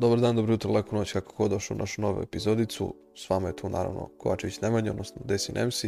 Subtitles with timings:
[0.00, 2.94] Dobar dan, dobro jutro, leku noć, kako god došao u našu novu epizodicu.
[3.14, 5.84] S vama je tu naravno Kovačević Nemanja, odnosno Desin MC.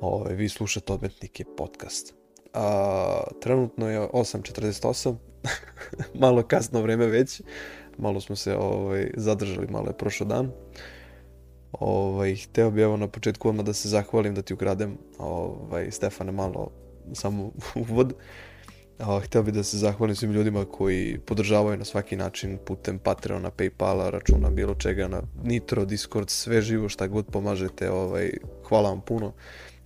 [0.00, 2.14] Ove, vi slušate Odmetnike podcast.
[2.54, 5.14] A, trenutno je 8.48,
[6.22, 7.42] malo kasno vreme već,
[7.98, 10.52] malo smo se ovaj, zadržali, malo je prošao dan.
[11.72, 16.32] Ovaj, hteo bi evo na početku odmah da se zahvalim, da ti ukradem ovaj, Stefane
[16.32, 16.70] malo
[17.12, 17.50] samo
[17.90, 18.14] uvod.
[19.00, 24.10] Hteo bih da se zahvalim svim ljudima koji podržavaju na svaki način putem Patreona, Paypala,
[24.10, 28.30] računa, bilo čega na Nitro, Discord, sve živo šta god pomažete, ovaj,
[28.68, 29.32] hvala vam puno.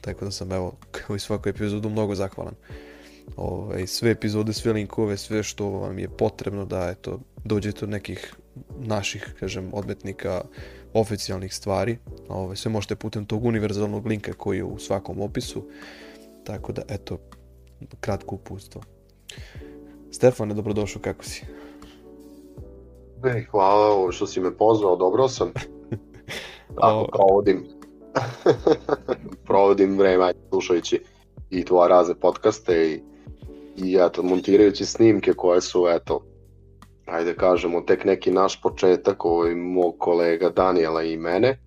[0.01, 2.55] Tako da sam evo, kao i svaku epizodu, mnogo zahvalan.
[3.37, 8.35] Ovaj, sve epizode, sve linkove, sve što vam je potrebno da eto, dođete od nekih
[8.79, 10.41] naših, kažem, odmetnika
[10.93, 11.99] oficijalnih stvari.
[12.29, 15.69] Ovaj, sve možete putem tog univerzalnog linka koji je u svakom opisu.
[16.45, 17.19] Tako da, eto,
[18.01, 18.83] kratko upustvo.
[20.15, 21.45] Stefane, dobrodošao, kako si?
[23.25, 25.53] E, hvala što si me pozvao, dobro sam.
[26.81, 27.65] Tako provodim,
[29.47, 31.01] provodim vreme slušajući
[31.51, 33.01] i tvoje razne podcaste i,
[33.85, 36.25] i eto, montirajući snimke koje su, eto,
[37.07, 41.59] ajde kažemo, tek neki naš početak, ovaj mog kolega Daniela i mene.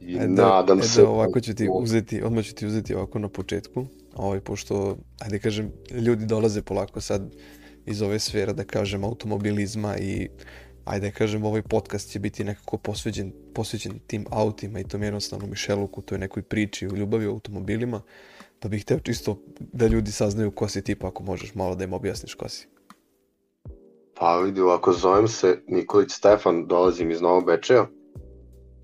[0.00, 1.02] I e, nadam e, se...
[1.02, 3.86] ovako ću ti uzeti, odmah ću ti uzeti ovako na početku,
[4.16, 7.30] ovaj, pošto, ajde kažem, ljudi dolaze polako sad
[7.86, 10.28] iz ove sfere, da kažem, automobilizma i
[10.84, 15.50] ajde da kažem, ovaj podcast će biti nekako posveđen, posveđen tim autima i tom jednostavnom
[15.50, 18.02] Mišeluku, toj nekoj priči u ljubavi o automobilima,
[18.60, 21.84] pa bih hteo čisto da ljudi saznaju ko si ti, pa ako možeš malo da
[21.84, 22.68] im objasniš ko si.
[24.14, 27.86] Pa vidi, ovako zovem se Nikolić Stefan, dolazim iz Novog Bečeja,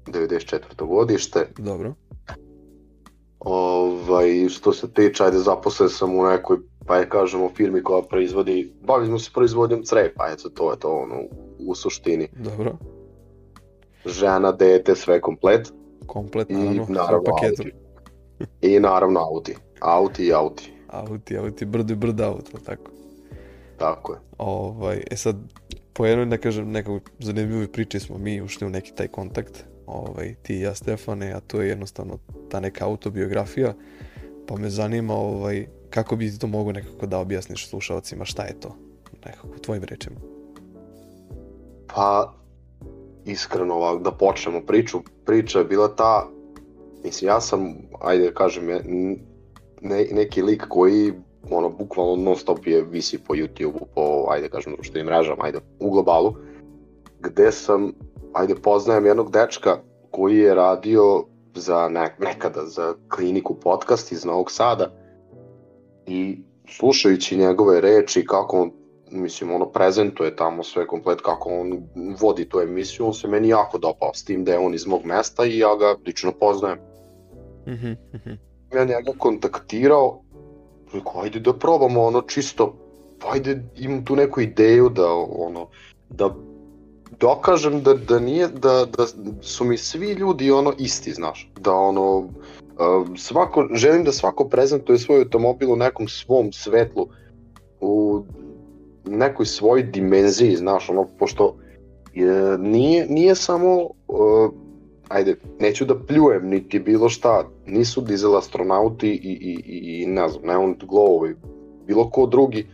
[0.06, 0.86] 94.
[0.86, 1.48] godište.
[1.58, 1.94] Dobro.
[3.38, 6.56] Ovaj, što se tiče, ajde zaposlen sam u nekoj,
[6.88, 11.22] pa je kažemo, firmi koja proizvodi, bavimo se proizvodnjom crepa, eto, to je to, ono,
[11.58, 12.28] u suštini.
[12.36, 12.76] Dobro.
[14.06, 15.72] Žena, dete, sve komplet.
[16.06, 17.62] Komplet, naravno, I, naravno paketu.
[17.62, 17.72] Auti.
[18.62, 19.56] I naravno auti.
[19.80, 20.72] Auti i auti.
[20.88, 22.90] Auti, auti, brdo i brdo auto, tako.
[23.78, 24.18] Tako je.
[24.38, 25.36] Ovaj, e sad,
[25.92, 30.34] po jednoj, ne kažem, nekoj zanimljivoj priči smo mi ušli u neki taj kontakt, ovaj,
[30.42, 32.18] ti i ja Stefane, a to je jednostavno
[32.50, 33.74] ta neka autobiografija,
[34.46, 38.76] pa me zanima ovaj, kako bi to mogu nekako da objasniš slušalcima šta je to,
[39.26, 40.16] nekako tvojim rečima.
[41.94, 42.34] Pa,
[43.24, 44.60] iskreno ovak, da počnemo.
[44.66, 46.28] Priču, priča je bila ta,
[47.04, 48.66] mislim, ja sam, ajde da kažem,
[49.80, 51.12] ne, neki lik koji
[51.50, 55.58] ono, bukvalno non stop je visi po YouTube-u, po, ajde da kažem, društvenim mrežama, ajde,
[55.80, 56.34] u globalu,
[57.20, 57.92] gde sam,
[58.32, 59.78] ajde, poznajem jednog dečka
[60.10, 61.24] koji je radio
[61.54, 64.97] za ne, nekada za kliniku podcast iz Novog Sada
[66.08, 66.38] i
[66.68, 68.70] slušajući njegove reči kako on
[69.10, 71.82] mislim, ono, prezentuje tamo sve komplet kako on
[72.20, 75.04] vodi tu emisiju, on se meni jako dopao s tim da je on iz mog
[75.04, 76.78] mesta i ja ga lično poznajem.
[77.66, 78.36] Mm -hmm.
[78.74, 80.20] Ja njega kontaktirao,
[80.92, 82.74] rekao, ajde da probamo ono čisto,
[83.30, 85.68] ajde imam tu neku ideju da ono,
[86.10, 86.34] da
[87.20, 89.06] dokažem da, da nije, da, da
[89.42, 92.28] su mi svi ljudi ono isti, znaš, da ono,
[93.16, 97.08] svako, želim da svako prezentuje svoj automobil u nekom svom svetlu,
[97.80, 98.22] u
[99.06, 101.56] nekoj svojoj dimenziji, znaš, ono, pošto
[102.14, 104.50] je, nije, nije samo, uh,
[105.08, 110.28] ajde, neću da pljujem niti bilo šta, nisu dizel astronauti i, i, i, i ne
[110.28, 111.34] znam, Neon Glowovi,
[111.86, 112.66] bilo ko drugi,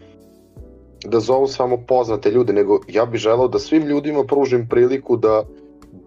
[1.05, 5.43] da zovu samo poznate ljude, nego ja bih želao da svim ljudima pružim priliku da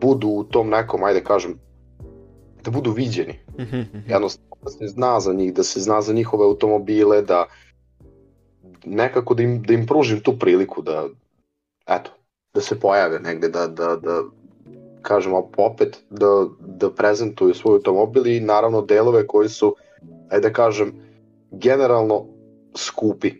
[0.01, 1.59] budu u tom nekom, ajde kažem,
[2.63, 3.40] da budu viđeni.
[3.59, 3.97] Mhm, mhm.
[4.07, 7.45] Jednostavno da se zna za njih, da se zna za njihove automobile, da
[8.85, 11.07] nekako da im, da im pružim tu priliku da,
[11.88, 12.12] eto,
[12.53, 14.23] da se pojave negde, da, da, da
[15.01, 19.75] kažem opet, da, da prezentuju svoj automobil i naravno delove koji su,
[20.30, 20.94] ajde da kažem,
[21.51, 22.25] generalno
[22.75, 23.31] skupi.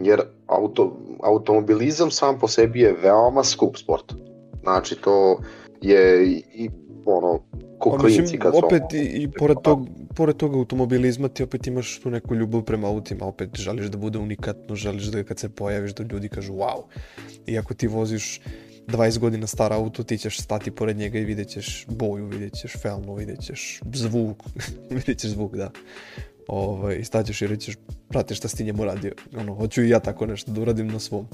[0.00, 4.14] Jer auto, automobilizam sam po sebi je veoma skup sport.
[4.62, 5.40] Znači to
[5.80, 6.70] je i, i
[7.04, 7.40] ono,
[7.80, 8.66] ko klinci kad su...
[8.66, 12.88] Opet i, i pored, tog, pored toga automobilizma ti opet imaš tu neku ljubav prema
[12.88, 16.82] autima, opet želiš da bude unikatno, želiš da kad se pojaviš da ljudi kažu wow.
[17.46, 18.40] I ako ti voziš
[18.86, 22.72] 20 godina star auto, ti ćeš stati pored njega i vidjet ćeš boju, vidjet ćeš
[22.82, 24.42] felnu, vidjet ćeš zvuk,
[24.96, 25.70] vidjet ćeš zvuk, da.
[26.48, 27.76] Ovaj, I staćeš i rećeš,
[28.08, 29.12] prate šta si ti njemu radio.
[29.36, 31.26] Ono, hoću i ja tako nešto da uradim na svom.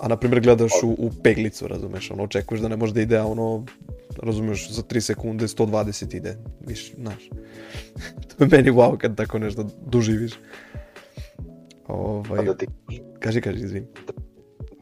[0.00, 3.18] A na primjer gledaš u, u peglicu, razumeš, ono, očekuješ da ne može da ide,
[3.18, 3.64] a ono,
[4.22, 7.28] razumeš, za 3 sekunde 120 ide, više, znaš.
[8.28, 10.32] to je meni wow kad tako nešto doživiš.
[11.86, 12.66] Ovaj, da ti...
[13.20, 13.86] Kaži, kaži, izvim.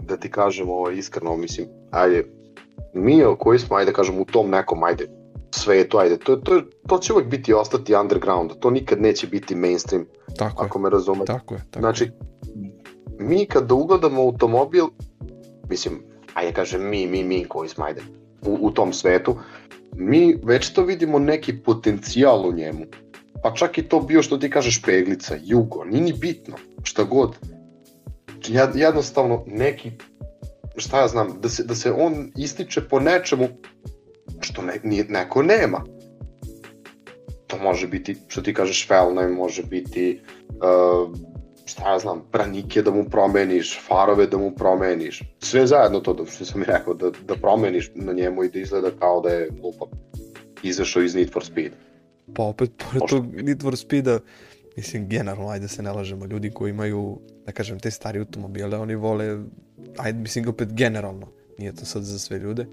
[0.00, 2.24] da ti kažem ovo iskreno, mislim, ajde,
[2.94, 5.06] mi koji smo, ajde kažem, u tom nekom, ajde,
[5.50, 10.06] svetu, ajde, to, to, to će uvek biti ostati underground, to nikad neće biti mainstream,
[10.36, 11.26] Tako ako je, me razumete.
[11.26, 11.60] tako je.
[11.70, 12.10] Tako Znači,
[13.22, 14.84] mi kad ugledamo automobil,
[15.68, 16.02] mislim,
[16.34, 18.02] ajde kažem mi, mi, mi koji smo, ajde,
[18.46, 19.36] u, u tom svetu,
[19.96, 22.84] mi već to vidimo neki potencijal u njemu.
[23.42, 27.36] Pa čak i to bio što ti kažeš peglica, jugo, nije ni bitno, šta god.
[28.42, 29.90] Jed- Jednostavno neki,
[30.76, 33.48] šta ja znam, da se, da se on ističe po nečemu
[34.40, 35.84] što ne, nije, neko nema.
[37.46, 41.16] To može biti, što ti kažeš, felne, može biti, uh,
[41.64, 46.26] šta ja znam, branike da mu promeniš, farove da mu promeniš, sve zajedno to, da,
[46.26, 49.88] što sam rekao, da, da promeniš na njemu i da izgleda kao da je, lupam,
[50.62, 51.72] izašao iz Need for Speed.
[52.34, 54.18] Pa opet, pored tog Need for Speeda,
[54.76, 58.94] mislim, generalno, ajde se ne lažemo, ljudi koji imaju, da kažem, te stari automobile, oni
[58.94, 59.38] vole,
[59.98, 62.66] ajde, mislim, opet generalno, nije to sad za sve ljude,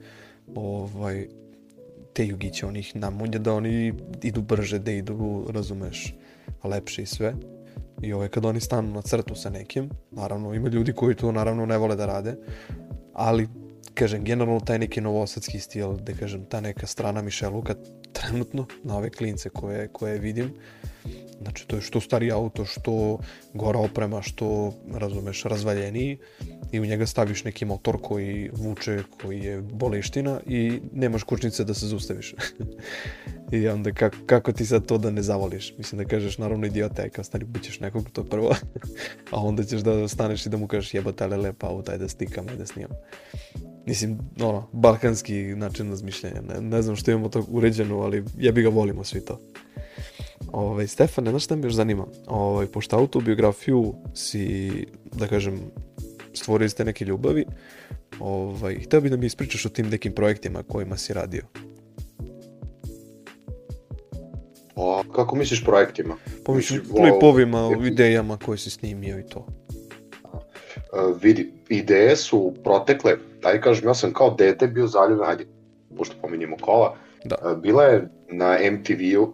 [0.56, 1.28] ovaj,
[2.14, 3.94] te jugiće, on ih namunja da oni
[4.24, 6.16] idu brže, da idu, razumeš,
[6.64, 7.34] lepše i sve.
[8.02, 11.66] I ovaj, kad oni stanu na crtu sa nekim, naravno, ima ljudi koji to naravno
[11.66, 12.36] ne vole da rade,
[13.14, 13.48] ali
[13.94, 17.76] kažem, generalno taj neki novosadski stil, da kažem, ta neka strana Mišeluka
[18.22, 20.54] trenutno, na ove klince koje, koje vidim,
[21.42, 23.20] znači to je što stari auto, što
[23.54, 26.18] gora oprema, što, razumeš, razvaljeniji
[26.72, 31.74] i u njega staviš neki motor koji vuče, koji je boleština i nemaš kućnice da
[31.74, 32.36] se zaustaviš.
[33.52, 35.74] I onda kako, kako ti sad to da ne zavoliš?
[35.78, 38.56] Mislim da kažeš, naravno idiota je kao stari, bićeš nekog to prvo,
[39.32, 42.10] a onda ćeš da staneš i da mu kažeš jebate ale lepa auto, ajde da
[42.10, 42.98] stikam, ajde da snimam.
[43.90, 46.42] Mislim, ono, balkanski način razmišljanja.
[46.42, 49.40] Ne, ne znam što imamo to uređeno, ali ja bi ga volimo svi to.
[50.52, 52.06] Ovaj, Stefane, znaš šta me još zanima?
[52.28, 54.72] Ovaj, pošto autobiografiju si,
[55.14, 55.60] da kažem,
[56.34, 57.46] stvorio iz te neke ljubavi,
[58.20, 61.42] ovaj, htio bi da mi ispričaš o tim nekim projektima kojima si radio.
[64.76, 66.16] O, kako misliš projektima?
[66.46, 69.48] Pa mislim, klipovima, o idejama koje si snimio i to.
[70.94, 75.46] Uh, vidi, ideje su protekle, ajde kažem, ja sam kao dete bio zaljubljen, ajde,
[75.98, 77.36] pošto pominjemo kola, Da.
[77.46, 79.34] uh, bila je na MTV-u,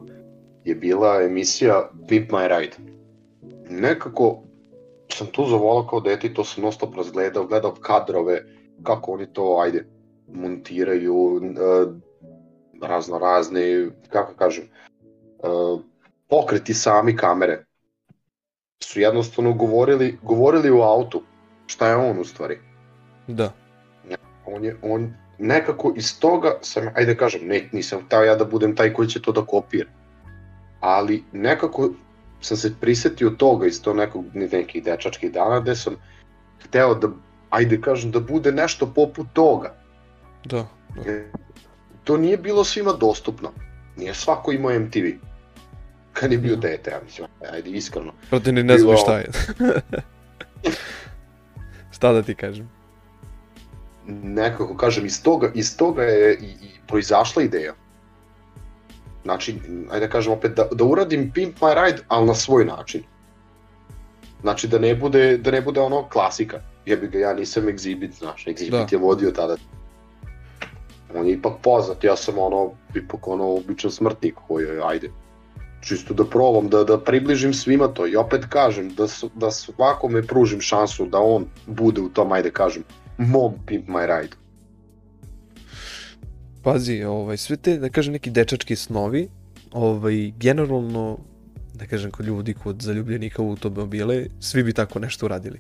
[0.64, 2.76] je bila emisija Pimp My Ride.
[3.70, 4.40] Nekako
[5.10, 8.44] sam tu zavolao kao dete i to sam non stop razgledao, gledao kadrove,
[8.84, 9.86] kako oni to, ajde,
[10.28, 11.94] montiraju, uh,
[12.82, 14.64] razno razne, kako kažem,
[15.40, 15.82] uh,
[16.28, 17.66] pokreti sami kamere
[18.84, 21.22] su jednostavno govorili, govorili u autu
[21.68, 22.60] šta je on u stvari.
[23.28, 23.52] Da.
[24.46, 28.46] On je, on nekako iz toga sam, ajde da kažem, ne, nisam htao ja da
[28.46, 29.90] budem taj koji će to da kopira.
[30.80, 31.90] Ali nekako
[32.42, 35.96] sam se prisetio toga iz to nekog nekih dečačkih dana gde sam
[36.60, 37.08] hteo da,
[37.50, 39.74] ajde kažem, da bude nešto poput toga.
[40.46, 40.66] Da.
[40.96, 41.12] da.
[41.12, 41.26] E,
[42.04, 43.52] To nije bilo svima dostupno.
[43.98, 45.06] Nije svako imao MTV.
[46.14, 46.62] Kad je bio Mhm.
[46.62, 48.14] dete, ja mislim, ajde iskreno.
[48.44, 49.26] Ti ni ne znaš šta je.
[51.96, 52.70] šta da ti kažem?
[54.08, 57.74] nekako kažem, iz toga, iz toga je i, i proizašla ideja.
[59.24, 59.56] Znači,
[59.92, 63.04] ajde da kažem opet, da, da uradim Pimp My Ride, ali na svoj način.
[64.42, 66.62] Znači da ne bude, da ne bude ono klasika.
[66.86, 68.88] Jebi ga, ja nisam Exhibit, znaš, Exhibit Da.
[68.92, 69.58] je vodio tada.
[71.16, 75.12] On je ipak poznat, ja sam ono, ipak ono, običan smrtnik koji je, ajde,
[75.86, 80.24] čisto da probam, da, da približim svima to i opet kažem, da, su, da svakome
[80.28, 82.84] pružim šansu da on bude u tom, ajde kažem,
[83.18, 84.36] mom Pimp My Ride.
[86.64, 89.28] Pazi, ovaj, sve te, da kažem, neki dečački snovi,
[89.72, 91.18] ovaj, generalno,
[91.74, 95.60] da kažem, kod ljudi, kod zaljubljenika u automobile, svi bi tako nešto uradili.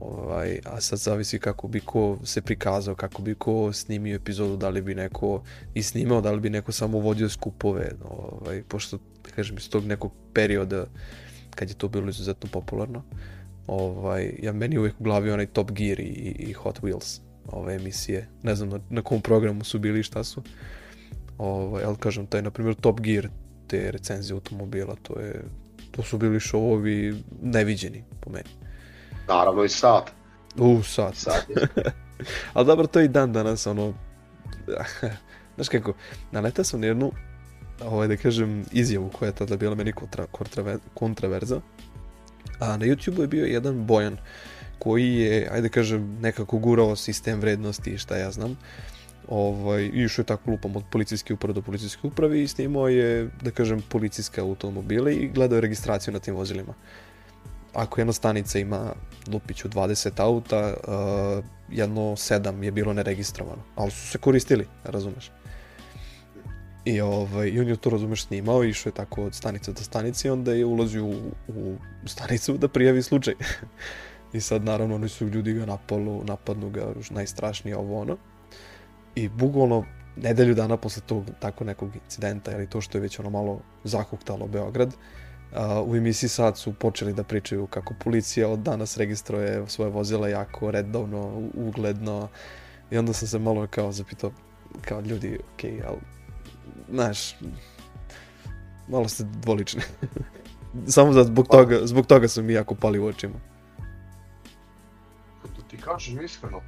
[0.00, 4.68] Ovaj, a sad zavisi kako bi ko se prikazao, kako bi ko snimio epizodu, da
[4.68, 5.42] li bi neko
[5.74, 8.98] i snimao, da li bi neko samo vodio skupove, ovaj, pošto,
[9.36, 10.86] kažem, iz tog nekog perioda
[11.54, 13.02] kad je to bilo izuzetno popularno,
[13.66, 17.74] ovaj, ja meni je uvijek u glavi onaj Top Gear i, i Hot Wheels ove
[17.74, 20.42] emisije, ne znam na, na kom programu su bili i šta su,
[21.38, 23.28] ovaj, ali kažem, taj, na primjer, Top Gear,
[23.66, 25.44] te recenzije automobila, to je,
[25.90, 28.63] to su bili šovovi neviđeni, po meni.
[29.28, 30.10] Naravno i sad.
[30.56, 30.82] U.
[30.82, 31.14] Sad
[31.48, 31.68] je.
[32.54, 33.94] Ali dobro, to je i dan danas, ono,
[35.54, 35.92] znaš kako,
[36.32, 37.12] naletao sam na jednu,
[37.84, 41.60] ovaj, da kažem, izjavu koja je tada bila meni kontra, kontra, kontraverza,
[42.58, 44.16] a na YouTube je bio jedan Bojan,
[44.78, 48.58] koji je, ajde da kažem, nekako gurao sistem vrednosti i šta ja znam,
[49.28, 53.50] ovaj, išao je tako lupom od policijske uprave do policijske uprave i snimao je, da
[53.50, 56.74] kažem, policijske automobile i gledao je registraciju na tim vozilima.
[57.74, 58.92] Ako jedna stanica ima
[59.32, 65.30] Lupiću 20 auta, uh, jedno 7 je bilo neregistrovano, ali su se koristili, razumeš?
[66.84, 70.28] I, ovaj, I on je to, razumeš, snimao išao je tako od stanice do stanice
[70.28, 71.14] i onda je ulazio u,
[71.48, 71.76] u
[72.06, 73.34] stanicu da prijavi slučaj.
[74.34, 78.16] I sad, naravno, oni su ljudi ga napolu, napadnu ga, najstrašnije ovo ono.
[79.14, 79.84] I bukvalno
[80.16, 84.46] nedelju dana posle tog tako nekog incidenta, ili to što je već ono malo zahuktalo
[84.46, 84.94] Beograd, uh,
[85.86, 90.70] u emisiji sad su počeli da pričaju kako policija od danas registruje svoje vozila jako
[90.70, 92.28] redovno, ugledno,
[92.90, 94.30] i onda sam se malo kao zapitao,
[94.82, 95.98] kao ljudi, okej, okay, ali,
[96.90, 97.36] znaš,
[98.88, 99.82] malo ste dvolični.
[100.94, 103.34] Samo da zbog toga, zbog toga su mi jako pali u očima.
[105.42, 106.60] Da ti kažem iskreno,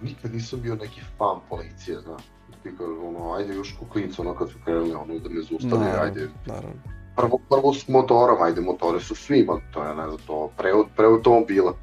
[0.00, 2.22] nikad nisam bio neki fan policije, znaš
[2.64, 5.90] ti kažeš, ono, ajde još ku klincu, ono kad su krenuli, ono, da me zaustavi,
[6.00, 6.28] ajde.
[6.46, 6.80] Naravno.
[7.16, 11.06] Prvo, prvo s motorom, ajde, motore su svima, to je, ne znam, to, pre, pre
[11.06, 11.74] automobila.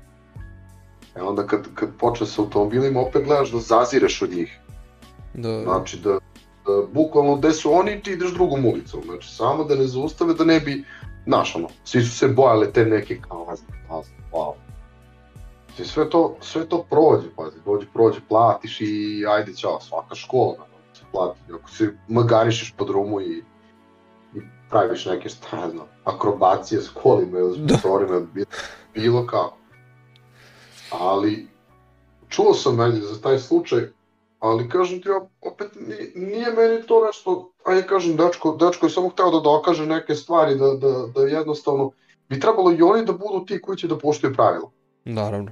[1.15, 4.59] E onda kad, kad počne sa automobilima, opet gledaš da zazireš od njih.
[5.33, 5.61] Da.
[5.63, 6.13] Znači da,
[6.65, 9.01] da bukvalno gde su oni, ti ideš drugom ulicom.
[9.05, 10.83] Znači samo da ne zaustave, da ne bi,
[11.25, 13.95] znaš ono, svi su se bojale te neke kao, ne znam, ne
[14.31, 14.53] wow.
[15.79, 20.55] I sve to, sve to prođe, pazi, dođe, prođe, platiš i ajde, čao, svaka škola,
[21.11, 21.39] plati.
[21.53, 23.43] Ako se magarišeš po drumu i
[24.71, 27.73] praviš neke, šta znam, akrobacije s kolima ili s da.
[27.73, 28.27] motorima,
[28.93, 29.57] bilo kako.
[30.91, 31.47] Ali,
[32.29, 33.87] čuo sam negdje za taj slučaj,
[34.39, 35.09] ali kažem ti,
[35.41, 35.67] opet
[36.15, 40.55] nije meni to nešto, ajde kažem, dečko, dečko je samo hteo da dokaže neke stvari,
[40.55, 41.91] da, da, da jednostavno
[42.29, 44.71] bi trebalo i oni da budu ti koji će da poštuju pravila.
[45.05, 45.51] Naravno.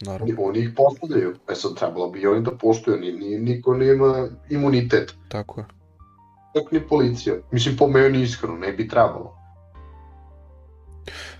[0.00, 0.34] Naravno.
[0.38, 5.14] Oni ih postavljaju, e sad trebalo bi oni da poštuju, ni, ni, niko nema imunitet.
[5.28, 5.66] Tako je.
[6.54, 7.34] Tako ni policija.
[7.50, 9.36] Mislim, po meni iskreno, ne bi trebalo.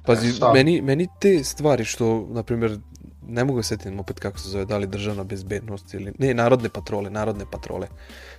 [0.02, 2.78] Pazi, e, meni, meni te stvari što, na primjer,
[3.26, 7.10] ne mogu setim opet kako se zove, da li državna bezbednost ili, ne, narodne patrole,
[7.10, 7.88] narodne patrole.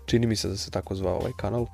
[0.06, 1.66] Čini mi se da se tako zvao ovaj kanal,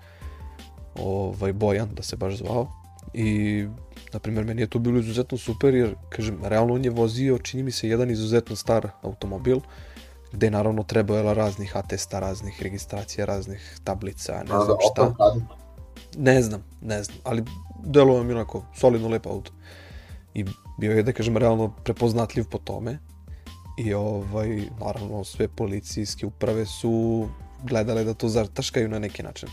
[0.96, 2.68] ovaj Bojan, da se baš zvao.
[3.14, 3.68] I
[4.14, 7.64] Na primjer, meni je to bilo izuzetno super jer, kažem, realno on je vozio, čini
[7.64, 9.60] mi se, jedan izuzetno star automobil,
[10.32, 15.14] gde je naravno trebalo raznih atesta, raznih registracija, raznih tablica, ne znam šta.
[16.18, 17.44] Ne znam, ne znam, ali
[17.84, 19.52] delo mi onako solidno lep auto.
[20.34, 20.46] I
[20.78, 23.00] bio je, da kažem, realno prepoznatljiv po tome.
[23.78, 27.28] I ovaj, naravno, sve policijske uprave su
[27.64, 29.50] gledale da to zartaškaju na neki način.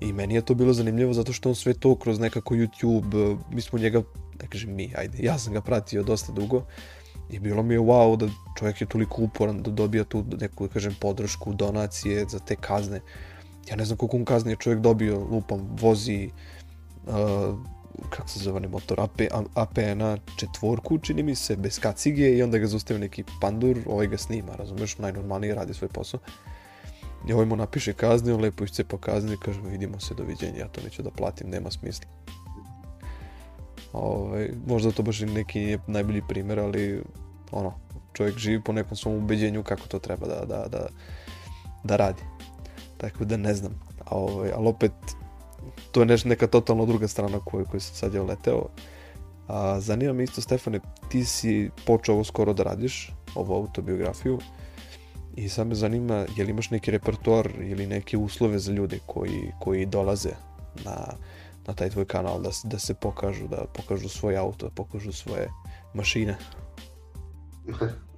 [0.00, 3.60] I meni je to bilo zanimljivo zato što on sve to kroz nekako YouTube, mi
[3.60, 4.02] smo njega,
[4.42, 6.64] ne kažem mi, ajde, ja sam ga pratio dosta dugo
[7.32, 10.72] i bilo mi je wow da čovjek je toliko uporan da dobija tu neku, da
[10.72, 13.00] kažem, podršku, donacije za te kazne.
[13.70, 16.30] Ja ne znam koliko on kazne je čovjek dobio, lupam, vozi,
[17.06, 17.58] uh,
[18.10, 19.20] kako se zove motor, AP,
[19.54, 20.02] APN
[20.36, 24.56] četvorku, čini mi se, bez kacige i onda ga zaustavi neki pandur, ovaj ga snima,
[24.56, 26.20] razumeš, najnormalnije radi svoj posao.
[27.28, 30.68] I ovaj mu napiše kazne, on lepo iscepa kazne i kaže vidimo se, doviđenja, ja
[30.68, 32.10] to neću da platim, nema smisla.
[33.92, 37.02] Ovaj, možda to baš neki najbolji primjer, ali
[37.52, 37.74] ono,
[38.12, 40.86] čovjek živi po nekom svom ubeđenju kako to treba da, da, da,
[41.84, 42.22] da radi.
[42.96, 43.80] Tako da ne znam.
[44.04, 44.92] A, ovaj, ali opet,
[45.92, 48.66] to je neš, neka totalno druga strana koju, koju sam sad je leteo.
[49.48, 54.38] A, zanima me isto, Stefane, ti si počeo ovo skoro da radiš, ovu autobiografiju.
[55.36, 59.52] I sad me zanima, je li imaš neki repertoar ili neke uslove za ljude koji,
[59.60, 60.30] koji dolaze
[60.84, 61.14] na,
[61.66, 65.48] na taj tvoj kanal da, da se pokažu, da pokažu svoj auto, da pokažu svoje
[65.94, 66.36] mašine?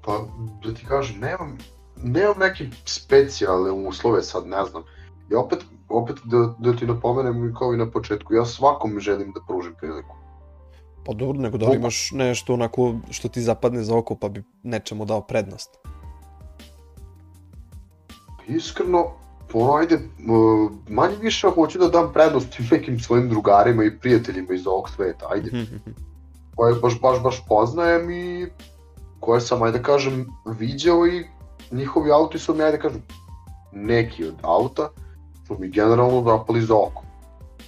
[0.04, 0.24] Pa,
[0.64, 1.58] da ti kažem, nemam,
[2.02, 4.82] nemam neke specijalne uslove sad, ne znam.
[5.30, 5.58] I opet,
[5.88, 10.16] opet da, da ti napomenem kao i na početku, ja svakom želim da pružim priliku.
[11.06, 14.42] Pa dobro, nego da li imaš nešto onako što ti zapadne za oko pa bi
[14.62, 15.70] nečemu dao prednost?
[18.46, 19.10] iskreno,
[19.52, 19.98] ono, ajde,
[20.88, 25.50] manje više hoću da dam prednost nekim svojim drugarima i prijateljima iz ovog sveta, ajde.
[26.56, 28.48] koje baš, baš, baš poznajem i
[29.24, 30.26] koje sam, ajde da kažem,
[30.58, 31.24] viđao i
[31.70, 33.02] njihovi auti su mi, ajde da kažem,
[33.72, 34.88] neki od auta
[35.46, 37.02] su mi generalno zapali za oko.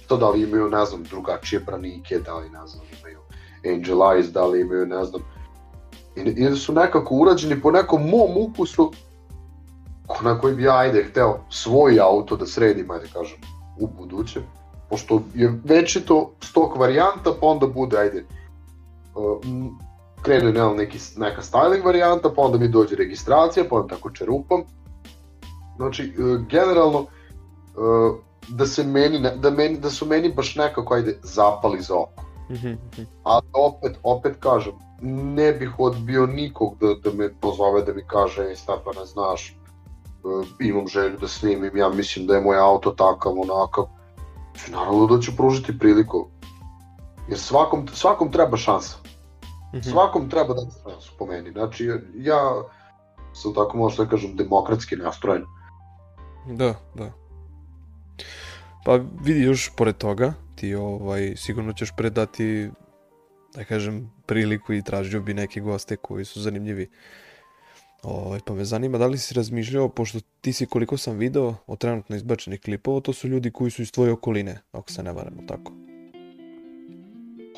[0.07, 3.19] To da li imaju, ne znam, drugačije branike, da li, ne znam, imaju
[3.65, 5.21] Angel Eyes, da li imaju, ne znam,
[6.15, 8.91] i, i da su nekako urađeni po nekom mom ukusu
[10.23, 13.37] na koji bi ja, ajde, hteo svoj auto da sredim, ajde kažem,
[13.79, 14.41] u buduće,
[14.89, 18.25] pošto je večito stok varijanta, pa onda bude, ajde,
[19.15, 19.37] uh,
[20.21, 24.61] krene ne, neki, neka styling varijanta, pa onda mi dođe registracija, pa onda tako čerupam.
[25.77, 28.15] Znači, uh, generalno, uh,
[28.47, 32.23] da se meni, da, meni, da su meni baš nekako, ajde, zapali za oko.
[32.49, 32.73] Mhm.
[33.23, 34.73] Ali opet, opet kažem,
[35.35, 40.65] ne bih odbio nikog da, da me pozove da mi kaže, ej Stefane, znaš, e,
[40.67, 43.85] imam želju da snimim, ja mislim da je moj auto takav, onakav.
[44.71, 46.27] Naravno da ću pružiti priliku.
[47.29, 48.97] Jer svakom, svakom treba šansa.
[49.73, 49.89] Mhm.
[49.89, 51.51] Svakom treba da šansu po meni.
[51.51, 52.63] Znači, ja
[53.33, 55.45] sam tako možda da kažem demokratski nastrojen.
[56.47, 57.11] Da, da.
[58.85, 62.69] Pa vidi još pored toga, ti ovaj, sigurno ćeš predati,
[63.55, 66.89] da kažem, priliku i tražio bi neke goste koji su zanimljivi.
[68.03, 71.77] Ovaj, pa me zanima da li si razmišljao, pošto ti si koliko sam video od
[71.77, 75.41] trenutno izbačenih klipova, to su ljudi koji su iz tvoje okoline, ako se ne varamo
[75.47, 75.86] tako.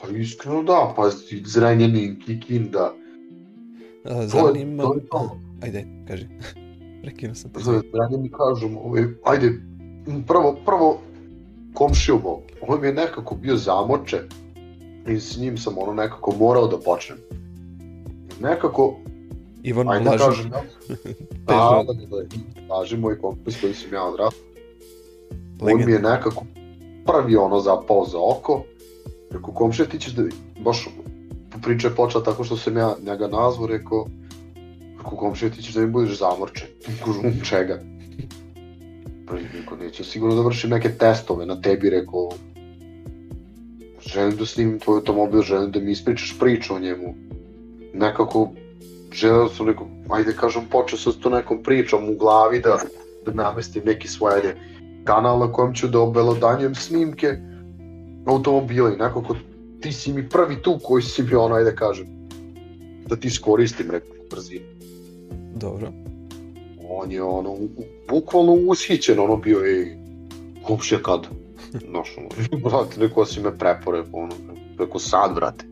[0.02, 1.10] Pa iskreno da, pa
[1.46, 2.94] Zrenjanin, Kikinda,
[4.04, 4.84] A, to je, zanima...
[4.84, 5.40] to je to.
[5.64, 6.28] Ajde, kaži.
[7.04, 7.60] Prekinuo sam te.
[7.60, 9.54] Za Zrenjanin kažem, ovaj, ajde,
[10.28, 11.00] prvo, prvo
[11.74, 12.22] komšiju
[12.68, 14.30] on mi je nekako bio zamočen
[15.08, 17.18] i s njim sam ono nekako morao da počnem.
[18.40, 18.96] Nekako,
[19.64, 20.28] Ivan ajde da Blažan.
[20.28, 20.52] kažem,
[21.46, 22.26] da, da, da,
[22.68, 24.44] Blaži moj kompis koji sam ja odrastao,
[25.62, 26.46] on mi je nekako
[27.06, 28.64] prvi ono zapao za oko.
[29.32, 30.24] Rekao, komšija, ti ćeš da...
[30.60, 30.88] Baš
[31.62, 34.08] priča je počela tako što sam ja njega nazvao, rekao,
[34.98, 36.68] rekao, komšija, ti ćeš da mi budeš zamorčen.
[37.06, 37.80] Kažu, "Um, čega?
[39.28, 42.30] Pa rekao, neću sigurno da vršim neke testove na tebi, rekao,
[44.14, 47.16] želim da snimim tvoj automobil, želim da mi ispričaš priču o njemu.
[47.94, 48.50] Nekako,
[49.12, 52.78] želeo sam, rekao, ajde kažem, počeo sam s to nekom pričom u glavi da,
[53.26, 54.56] da namestim neki svoj, ajde,
[55.04, 57.38] kanal na kojem ću da obelodanjujem snimke
[58.30, 59.36] automobila i nekako
[59.82, 62.08] ti si mi prvi tu koji si mi ono, ajde kažem,
[63.08, 64.66] da ti iskoristim rekao brzinu.
[65.56, 65.92] Dobro.
[66.90, 67.56] On je ono,
[68.10, 69.98] bukvalno ushićen, ono bio je
[70.64, 71.28] komšija kad?
[71.90, 74.32] Znaš, ono, brate, neko si me prepore, ono,
[74.80, 75.66] rekao sad, brate.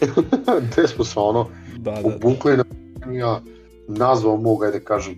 [0.72, 1.46] Gde smo se ono,
[1.78, 2.16] Da, da, da.
[2.16, 2.64] obukli na
[3.12, 3.40] ja
[3.88, 5.14] nazvao mog, ajde kažem,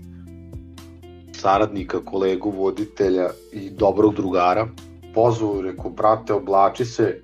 [1.32, 4.68] saradnika, kolegu, voditelja i dobrog drugara.
[5.16, 7.22] Pozvao, rekao, brate, oblači se,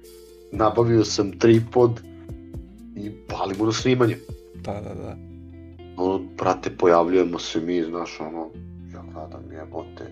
[0.53, 2.01] nabavio sam tripod
[2.97, 4.17] i palimo na snimanje.
[4.55, 5.17] Da, da, da.
[5.97, 8.49] Ono, brate, pojavljujemo se mi, znaš, ono,
[8.95, 10.05] ja gledam jebote,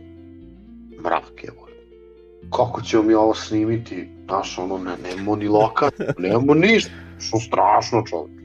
[1.05, 1.51] mrak je,
[2.57, 8.03] kako ćemo mi ovo snimiti, znaš, ono, ne, nemamo ni lokaciju, nemamo ništa, što strašno
[8.07, 8.41] čovjek.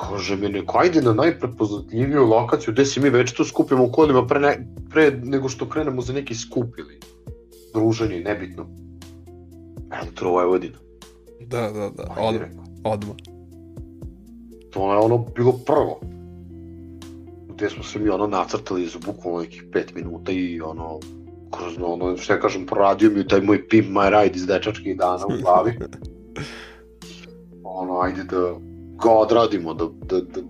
[0.00, 4.26] Kaže mi neko, ajde na najprepoznatljiviju lokaciju, gde se mi već tu skupimo u kolima
[4.26, 7.00] pre, ne, pre nego što krenemo za neki skup ili
[7.74, 8.66] druženje, nebitno.
[10.02, 10.78] Elektro Vojvodina.
[11.40, 12.14] Da, da, da.
[12.16, 12.64] Ajde, Od, rekao.
[12.84, 13.16] odmah.
[14.70, 16.00] to je ono bilo prvo.
[17.48, 20.98] Gde smo se mi ono nacrtali za bukvalno nekih 5 minuta i ono,
[21.50, 25.26] kroz ono, što ja kažem, proradio mi taj moj Pimp My Ride iz dečačkih dana
[25.26, 25.78] u glavi.
[27.64, 28.54] ono, ajde da
[29.02, 30.40] ga odradimo, da, da, da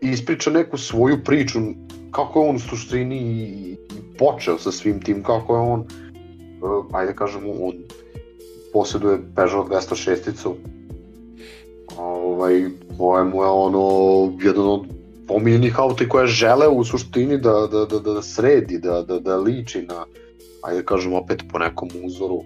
[0.00, 1.58] ispriča neku svoju priču,
[2.10, 6.07] kako je on u suštini i, i počeo sa svim tim, kako je on, uh,
[6.92, 7.74] ajde kažemo, on
[8.72, 10.54] posjeduje Peugeot 206-icu,
[11.98, 12.64] ovaj,
[12.98, 14.86] koje mu je ono jedan od
[15.28, 19.36] pomiljenih auta i koje žele u suštini da, da, da, da sredi, da, da, da
[19.36, 20.04] liči na,
[20.62, 22.42] ajde kažem opet po nekom uzoru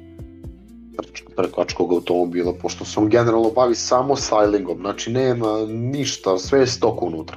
[1.36, 7.02] trkačkog automobila, pošto se on generalno bavi samo stylingom, znači nema ništa, sve je stok
[7.02, 7.36] unutra.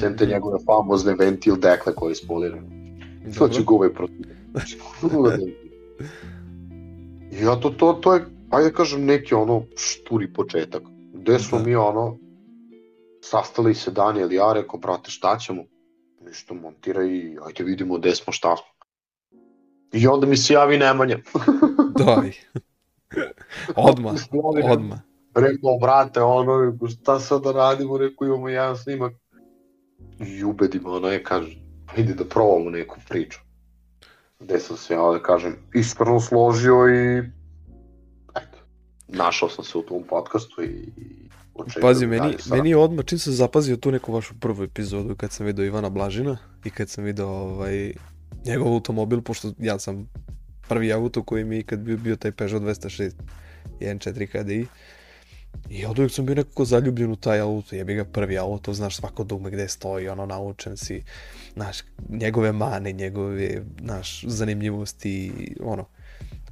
[0.00, 2.68] Sem te njegove famozne ventil dekle koje je ispolirane.
[3.38, 3.64] To ću Dobro.
[3.64, 4.26] ga uvek protiv.
[7.42, 10.82] Ja to, to, to je, ajde da kažem, neki ono šturi početak.
[11.14, 11.64] Gde smo Da.
[11.64, 12.16] mi ono,
[13.20, 15.64] sastali se Daniel i ja, rekao, brate, šta ćemo?
[16.26, 18.66] Ništa, montiraj i ajde vidimo gde smo, šta smo.
[19.92, 21.18] I onda mi se javi Nemanja.
[22.04, 22.32] Daj.
[23.76, 24.14] odmah,
[24.72, 24.98] odmah.
[25.34, 29.12] Rekao, brate, ono, rekao, šta sad da radimo, rekao, imamo jedan snimak.
[30.26, 31.56] I ubedimo, ono je, kaže,
[31.96, 33.40] ajde da probamo neku priču.
[34.40, 37.18] Gde sam se, ja da kažem, iskreno složio i
[38.32, 38.58] eto,
[39.08, 40.88] našao sam se u tom podcastu i
[41.80, 45.14] Pazi, meni, dalje sa- meni je odmah, čim sam zapazio tu neku vašu prvu epizodu,
[45.14, 47.92] kad sam video Ivana Blažina i kad sam video ovaj,
[48.46, 50.08] njegov automobil, pošto ja sam
[50.68, 53.12] prvi auto koji mi je ikad bio, bio taj Peugeot 206
[53.80, 54.66] 1.4 KDI.
[55.70, 58.96] I od uvijek sam bio nekako zaljubljen u taj auto, jebi ga prvi auto, znaš
[58.96, 61.02] svako dugme gde stoji, ono, naučen si,
[61.54, 65.32] znaš, njegove mane, njegove, znaš, zanimljivosti,
[65.62, 65.84] ono,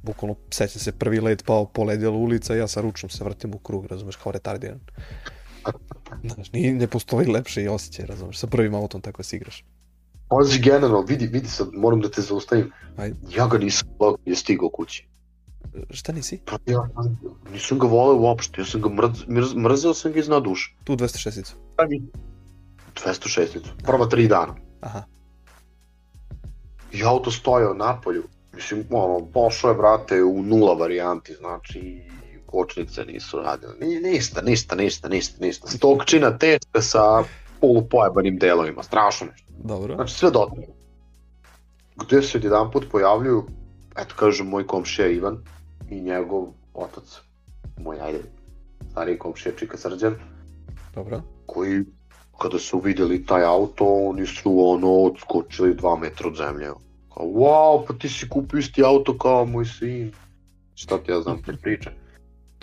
[0.03, 3.85] bukvalno, sećam se, prvi let pao poledjela ulica, ja sa ručnom se vrtim u krug,
[3.85, 4.79] razumeš, kao retardiran.
[6.33, 9.65] Znaš, ni, ne postoji lepše i osjećaj, razumeš, sa prvim autom tako se igraš.
[10.29, 12.71] Pazi, generalno, vidi, vidi sad, moram da te zaustavim.
[12.97, 13.15] Ajde.
[13.35, 15.07] Ja ga nisam gledao je stigao kući.
[15.89, 16.39] Šta nisi?
[16.45, 16.89] Pa ja
[17.53, 20.75] nisam ga voleo uopšte, ja sam ga mrz, mrz, mrzeo sam ga iznad duše.
[20.83, 21.53] Tu 206.
[23.05, 23.59] 206.
[23.85, 24.55] Prva tri dana.
[24.81, 25.03] Aha.
[26.91, 28.23] I auto stojao napolju.
[28.55, 32.01] Mislim, ono, pošao je, brate, u nula varijanti, znači,
[32.45, 33.73] kočnice nisu radile.
[33.81, 35.67] Ni, ništa, ništa, ništa, ništa, ništa.
[35.67, 37.23] Stokčina teška sa
[37.61, 39.47] polupojebanim delovima, strašno nešto.
[39.63, 39.95] Dobro.
[39.95, 40.63] Znači, sve dotle.
[41.95, 43.47] Gde se jedan put pojavljuju,
[44.01, 45.37] eto kažem, moj komšija Ivan
[45.89, 47.21] i njegov otac,
[47.77, 48.19] moj, ajde,
[48.91, 50.15] stariji komšija Čika Srđan,
[50.95, 51.21] Dobro.
[51.45, 51.83] koji
[52.39, 56.67] kada su vidjeli taj auto, oni su ono odskočili dva metra od zemlje.
[57.13, 60.11] Kao, wow, pa ti si kupio isti auto kao moj sin.
[60.75, 61.91] Šta ti ja znam te priče.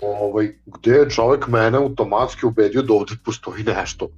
[0.01, 4.09] Ovaj, gde je čovek mene automatski ubedio da ovde postoji nešto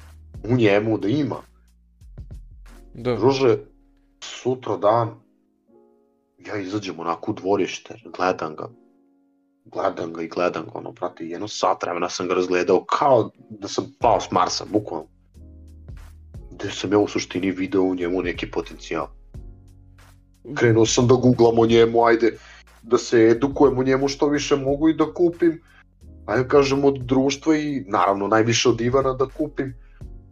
[0.49, 1.41] u njemu da ima.
[2.93, 3.15] Da.
[3.15, 3.57] Druže,
[4.23, 5.09] sutra dan
[6.47, 8.69] ja izađem onako u dvorište, gledam ga,
[9.65, 13.67] gledam ga i gledam ga, ono, brate, jedno sat vremena sam ga razgledao kao da
[13.67, 15.07] sam pao s Marsa, bukvalno.
[16.51, 19.07] Gde sam ja u suštini video u njemu neki potencijal.
[20.55, 22.37] Krenuo sam da googlam o njemu, ajde,
[22.83, 25.61] da se edukujem o njemu što više mogu i da kupim,
[26.25, 29.75] ajde kažem od društva i naravno najviše od Ivana da kupim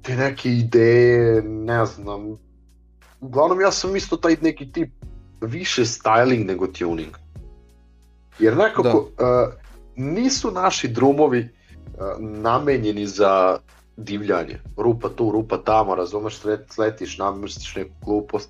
[0.02, 2.38] te neke ideje, ne znam.
[3.22, 4.90] Uglavnom ja sam isto taj neki tip
[5.42, 7.18] više styling nego tuning.
[8.40, 9.54] Jer nekako uh,
[9.96, 13.58] nisu naši drumovi uh, namenjeni za
[13.98, 14.60] divljanje.
[14.78, 18.50] Rupa tu, rupa tamo, razumeš, slet- sletiš, namrstiš neku glupost.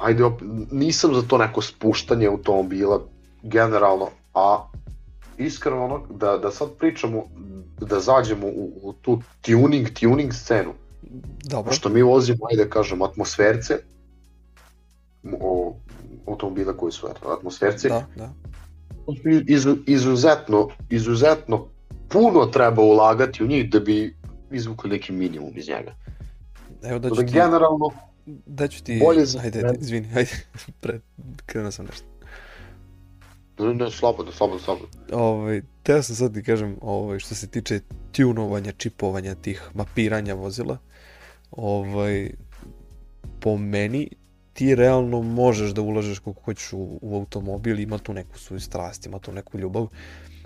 [0.00, 3.00] Ajde, op, nisam za to neko spuštanje automobila,
[3.42, 4.68] generalno, a
[5.38, 7.24] iskreno ono, da, da sad pričamo,
[7.80, 10.72] da zađemo u, u tu tuning, tuning scenu,
[11.44, 11.70] Dobro.
[11.70, 13.78] Pošto mi vozimo, ajde da kažem, atmosferce,
[15.40, 15.76] o,
[16.26, 18.32] automobile koji su atmosferci, Da, da.
[19.46, 21.66] iz, izuzetno, izuzetno
[22.08, 24.16] puno treba ulagati u njih da bi
[24.50, 25.94] izvukli neki minimum iz njega.
[26.82, 27.90] Evo da Da, ću ti, generalno,
[28.26, 30.30] da ću ti, bolje za- ajde, ajde, izvini, ajde,
[30.80, 31.00] pre,
[31.46, 32.06] krenuo sam nešto.
[33.58, 34.88] ne, ne, slobodno, slobodno, slobodno.
[35.12, 37.80] Ovaj, teo sam sad ti kažem, ovaj, što se tiče
[38.12, 40.78] tunovanja, čipovanja tih mapiranja vozila,
[41.50, 42.30] ovaj,
[43.40, 44.08] po meni
[44.52, 49.06] ti realno možeš da ulažeš koliko hoćeš u, u automobil, ima tu neku svoju strast,
[49.06, 49.88] ima tu neku ljubav.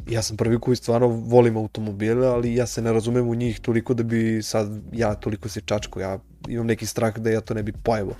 [0.09, 3.95] Ja sam prvi koji stvarno volim automobile, ali ja se ne razumem u njih toliko
[3.95, 7.62] da bi sad ja toliko se čačko, ja imam neki strah da ja to ne
[7.62, 8.16] bi pojevao.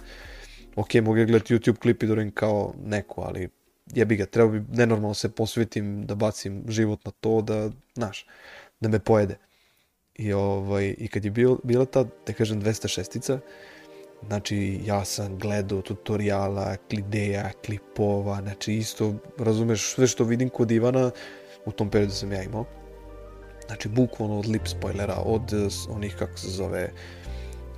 [0.77, 3.49] Ok, mogu ja gledati YouTube klip i da kao neko, ali
[3.95, 8.27] jebi ga, treba bi nenormalno se posvetim da bacim život na to da, znaš,
[8.81, 9.39] da me pojede.
[10.15, 13.39] I, ovaj, i kad je bil, bila ta, da kažem, 206-ica,
[14.27, 21.11] znači ja sam gledao tutoriala, ideja, klipova, znači isto, razumeš, sve što vidim kod Ivana,
[21.67, 22.65] u tom periodu sam ja imao.
[23.67, 26.91] Znači, bukvalno od lip spoilera, od eh, onih, kako se zove,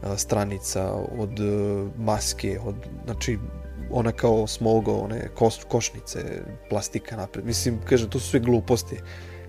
[0.02, 3.38] a, stranica, od eh, maske, od, znači,
[3.90, 7.46] ona kao smogo, one kos, košnice, plastika napred.
[7.46, 8.96] Mislim, kažem, to su sve gluposti.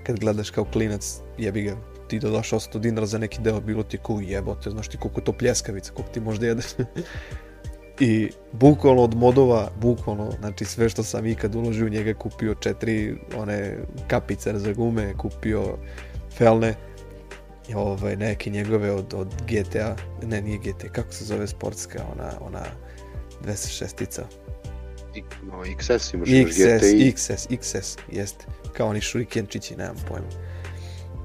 [0.04, 1.76] Kad gledaš kao klinac, jebi ga,
[2.10, 5.22] ti da daš 800 dinara za neki deo, bilo ti kao jebote, znaš ti koliko
[5.22, 6.66] to pljeskavica, koliko ti možda jedeš.
[8.00, 13.18] I bukvalno od modova, bukvalno, znači sve što sam ikad uložio u njega, kupio četiri
[13.38, 15.78] one kapice za gume, kupio
[16.38, 16.76] felne,
[17.76, 22.66] ovaj, neke njegove od, od GTA, ne nije GTA, kako se zove sportska, ona, ona
[23.46, 24.24] 206-ica.
[25.44, 27.12] No, XS imaš, XS, GTI.
[27.12, 28.46] XS, XS, jeste.
[28.74, 30.49] Kao oni šurikenčići, nemam pojma.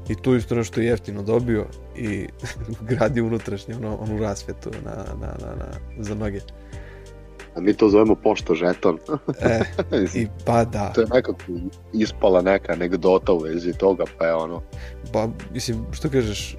[0.08, 2.26] I tu isto nešto jeftino dobio i
[2.88, 4.90] gradi unutrašnje ono, onu rasvetu na,
[5.20, 5.66] na, na, na,
[5.98, 6.40] za noge.
[7.54, 8.98] A mi to zovemo pošto žeton.
[9.40, 9.60] E,
[10.20, 11.42] i pa da, to je nekako
[11.92, 14.62] ispala neka anegdota u vezi toga, pa je ono,
[15.12, 16.56] pa mislim, što kažeš,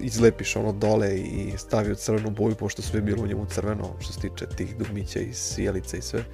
[0.00, 4.12] izlepiš ono dole i stavio crvenu boju, pošto sve je bilo u njemu crveno, što
[4.12, 6.24] se tiče tih dugmića i sjelica i sve.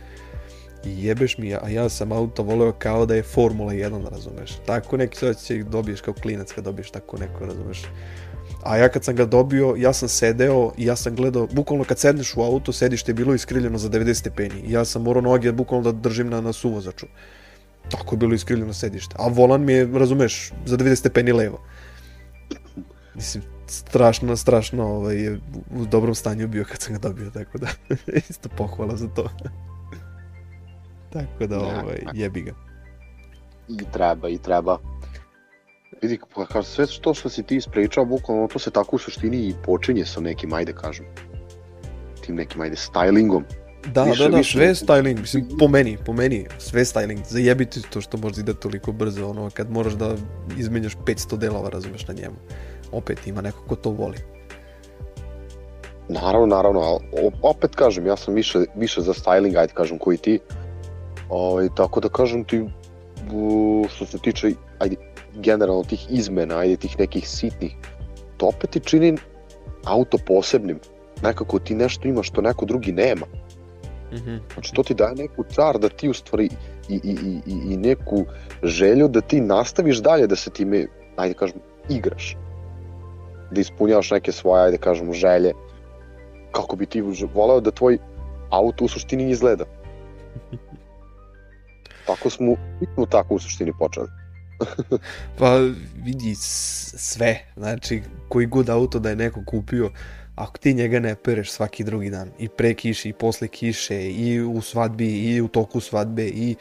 [0.84, 4.50] Jebeš mi, a ja sam auto voleo kao da je Formula 1, razumeš.
[4.66, 7.82] Tako neki će dobiješ kao klinac kad dobiješ tako neko, razumeš.
[8.62, 11.98] A ja kad sam ga dobio, ja sam sedeo i ja sam gledao, bukvalno kad
[11.98, 14.62] sedneš u auto, sedište je bilo iskrivljeno za 90 stepeni.
[14.68, 17.06] Ja sam morao noge bukvalno da držim na, na suvozaču.
[17.90, 19.16] Tako je bilo iskrivljeno sedište.
[19.18, 21.60] A volan mi je, razumeš, za 90 stepeni levo.
[23.14, 25.40] Mislim, strašno, strašno ovaj, je
[25.76, 27.68] u dobrom stanju bio kad sam ga dobio, tako da
[28.30, 29.28] isto pohvala za to.
[31.12, 32.52] Tako da, Da, ovaj, jebi ga.
[33.68, 34.78] i treba, i treba.
[36.02, 39.36] Vidi, pa kao sve to što si ti ispričao, bukvalno to se tako u suštini
[39.36, 41.06] i počinje sa nekim, ajde kažem,
[42.26, 43.42] tim nekim, ajde, stylingom
[43.94, 44.52] Da, Više, da, da, više.
[44.58, 48.40] sve je styling, mislim, po meni, po meni, sve je styling, zajebiti to što može
[48.40, 50.14] ide toliko brzo, ono, kad moraš da
[50.58, 52.36] izmenjaš 500 delova, razumeš, na njemu.
[52.92, 54.18] Opet ima neko ko to voli.
[56.08, 60.38] Naravno, naravno, ali opet kažem, ja sam više, više za styling, ajde kažem, koji ti.
[61.28, 62.64] Ovaj, tako da kažem ti,
[63.88, 64.96] što se tiče, ajde,
[65.34, 67.76] generalno tih izmena, ajde, tih nekih sitnih,
[68.36, 69.16] to opet ti čini
[69.84, 70.78] auto posebnim.
[71.22, 73.26] Nekako ti nešto imaš što neko drugi nema.
[74.12, 74.36] Mhm.
[74.54, 76.48] Znači, to ti daje neku čar da ti u stvari
[76.88, 78.24] i, i, i, i- i neku
[78.62, 80.86] želju da ti nastaviš dalje da se time,
[81.16, 82.36] ajde kažem, igraš.
[83.50, 85.52] Da ispunjavaš neke svoje, ajde kažemo, želje.
[86.52, 87.02] Kako bi ti
[87.34, 87.98] voleo da tvoj
[88.50, 89.64] auto u suštini izgleda.
[92.08, 92.46] Tako smo,
[92.80, 94.08] mi smo tako u suštini počeli.
[95.38, 95.58] Pa
[96.04, 99.90] vidi sve, znači koji god auto da je neko kupio,
[100.34, 104.40] ako ti njega ne pereš svaki drugi dan, i pre kiše, i posle kiše, i
[104.40, 106.56] u svadbi, i u toku svadbe, i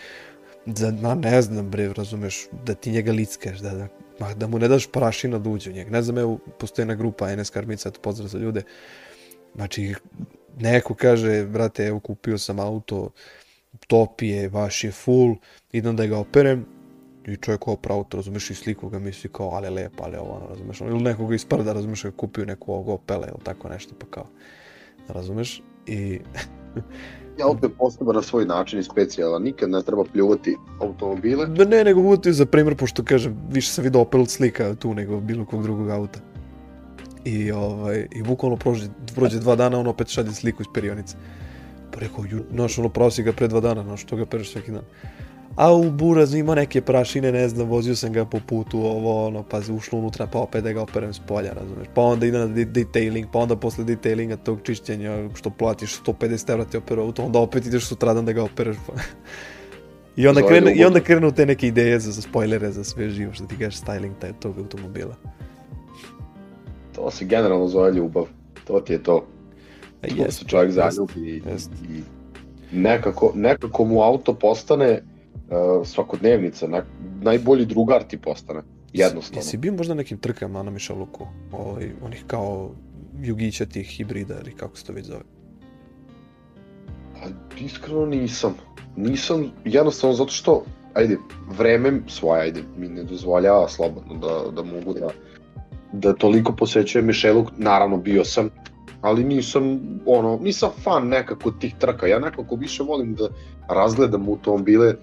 [0.66, 3.88] za, ma ne znam bre, razumeš, da ti njega lickaš, da,
[4.20, 5.90] da, da mu ne daš prašina da uđe u njega.
[5.90, 8.64] Ne znam, evo, postoji jedna grupa NS Karmica, to pozdrav za ljude.
[9.56, 9.94] Znači,
[10.60, 13.10] neko kaže, brate, evo kupio sam auto,
[13.88, 15.36] top je, baš je full,
[15.72, 16.66] idem da ga operem,
[17.28, 20.32] i čovjek ovo pravo to razumeš i sliku ga misli kao ale lepo, ale ovo,
[20.32, 24.06] ono, razumeš, ili nekoga isprda, razumeš, ga kupio neku ovog Opele ili tako nešto, pa
[24.06, 24.28] kao,
[25.08, 26.20] razumeš, i
[27.40, 31.46] Ja opet poseban na svoj način i specijalan, nikad ne treba pljuvati automobile.
[31.46, 35.20] da ne, nego bude za primjer, pošto kažem, više sam vidio Opel slika tu nego
[35.20, 36.20] bilo kog drugog auta.
[37.26, 41.18] I, ovaj, i bukvalno prođe, prođe dva dana, on opet šalje sliku iz perionice.
[41.98, 42.44] Pa rekao, ju,
[42.78, 44.84] ono, prao si ga pre dva dana, znaš, to ga pereš svaki dan.
[45.56, 49.44] A u buraz ima neke prašine, ne znam, vozio sam ga po putu, ovo, ono,
[49.44, 51.88] pa ušlo unutra, pa opet da ga operem s polja, razumeš.
[51.94, 56.52] Pa onda ide na de- detailing, pa onda posle detailinga tog čišćenja, što platiš 150
[56.52, 58.94] evra ti opera auto, onda opet ideš sutradan da ga opereš, pa...
[60.16, 63.34] I onda, krene, I onda krenu te neke ideje za, za spoilere, za sve živo,
[63.34, 65.16] što ti kažeš styling taj, tog automobila.
[66.96, 68.26] To se generalno zove ljubav.
[68.68, 69.26] To ti je to.
[70.04, 71.72] A Tu jest, se čovjek zaljubi i, jest.
[71.90, 72.02] i
[72.72, 75.02] nekako, nekako mu auto postane
[75.50, 76.84] uh, svakodnevnica, na,
[77.22, 78.62] najbolji drugar ti postane,
[78.94, 79.40] jednostavno.
[79.40, 81.28] Jesi bio možda nekim trkama na Mišaluku?
[81.52, 82.72] Ovaj, onih kao
[83.22, 85.24] jugićatih hibrida ili kako se to već zove?
[87.14, 87.28] Pa,
[87.60, 88.56] iskreno nisam.
[88.96, 91.18] Nisam, jednostavno zato što, ajde,
[91.58, 95.10] vreme svoje, ajde, mi ne dozvoljava slobodno da, da mogu da,
[95.94, 98.50] da toliko posećujem Mišeluk, naravno bio sam,
[99.02, 103.30] ali nisam, ono, nisam fan nekako tih trka, ja nekako više volim da
[103.70, 104.96] razgledam automobile,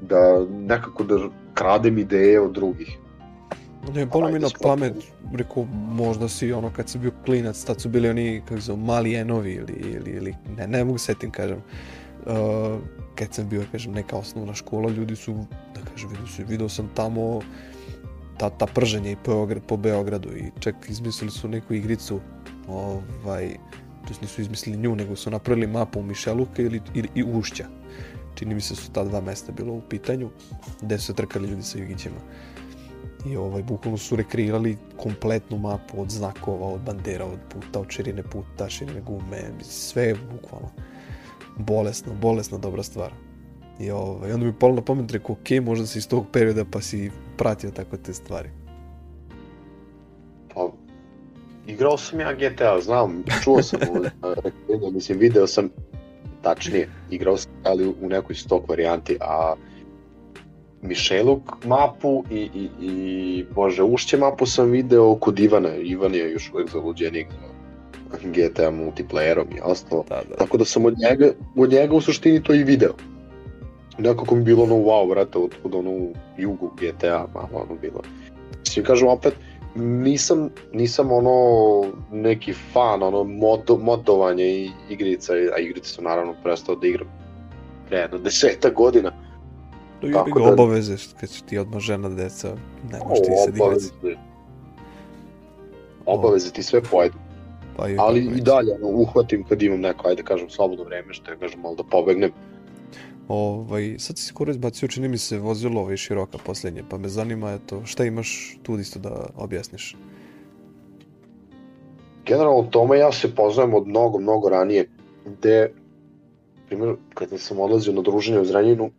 [0.00, 1.18] da nekako da
[1.54, 2.98] kradem ideje od drugih.
[3.94, 4.68] Ne, palo mi Ajde, na skoro.
[4.68, 4.94] pamet,
[5.32, 9.14] rekao, možda si ono kad si bio klinac, tad su bili oni, kako zove, mali
[9.14, 11.58] enovi ili, ili, ili ne, ne mogu setim, kažem.
[12.26, 12.34] Uh,
[13.14, 15.34] kad sam bio, kažem, neka osnovna škola, ljudi su,
[15.74, 17.40] da kažem, vidio, su, video sam tamo
[18.38, 22.20] ta, ta prženje i po, po Beogradu i čak izmislili su neku igricu,
[22.70, 23.56] ovaj,
[24.08, 27.66] to nisu izmislili nju, nego su napravili mapu Mišeluka ili, ili, i Ušća.
[28.34, 30.30] Čini mi se su ta dva mesta bilo u pitanju,
[30.82, 32.16] gde su se trkali ljudi sa jugićima.
[33.26, 38.22] I ovaj, bukvalno su rekreirali kompletnu mapu od znakova, od bandera, od puta, od širine
[38.22, 40.68] puta, širine gume, sve bukvalno
[41.60, 43.12] bolesno, bolesna dobra stvar.
[43.80, 46.64] I ovaj, onda mi je palo na pamet, rekao, ok, možda si iz tog perioda
[46.64, 48.50] pa si pratio tako te stvari.
[51.70, 55.68] Igrao sam ja GTA, znam, čuo sam u mislim, video sam,
[56.42, 59.54] tačnije, igrao sam, ali u nekoj stok varijanti, a
[60.82, 66.50] Mišeluk mapu i, i, i Bože, Ušće mapu sam video kod Ivana, Ivan je još
[66.54, 67.26] uvek zaluđenik
[68.12, 70.04] za GTA multiplayerom i ostalo.
[70.08, 70.36] Da, da.
[70.36, 72.92] Tako da sam od njega, od njega u suštini to i video.
[73.98, 78.02] Nekako mi bilo ono wow, vrate, od, od ono jugu GTA, malo ono bilo.
[78.60, 79.34] Mislim, kažem opet,
[79.74, 86.74] nisam, nisam ono neki fan, ono mod, modovanje i igrica, a igrice su naravno prestao
[86.74, 87.08] da igram
[87.88, 89.12] pre jedno deseta godina.
[90.00, 92.48] To je tako da- obaveze, kad su ti odmah žena, deca,
[92.92, 93.62] ne možeš ti igrati.
[93.62, 93.90] obaveze,
[96.06, 97.14] obaveze ti sve pojedu.
[97.76, 101.30] Pa i Ali i dalje, ono, uhvatim kad imam neko, ajde kažem, slobodno vreme, što
[101.32, 102.30] ja kažem, malo da pobegnem.
[103.32, 107.52] Ovaj, sad si skoro izbacio, čini mi se, vozilo ovaj široka posljednje, pa me zanima,
[107.52, 109.96] eto, šta imaš tu isto da objasniš?
[112.26, 114.88] Generalno tome ja se poznajem od mnogo, mnogo ranije,
[115.24, 115.72] gde,
[116.66, 118.90] primjer, kada sam odlazio na druženje u Zrenjinu,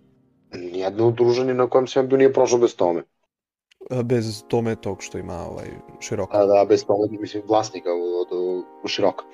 [0.54, 3.04] nijedno druženje na kojem sam ja bio nije prošlo bez tome.
[3.90, 5.68] A, Bez tome tog što ima ovaj
[6.00, 9.26] široko, A da, bez tome, mislim, vlasnika od, od, od široka.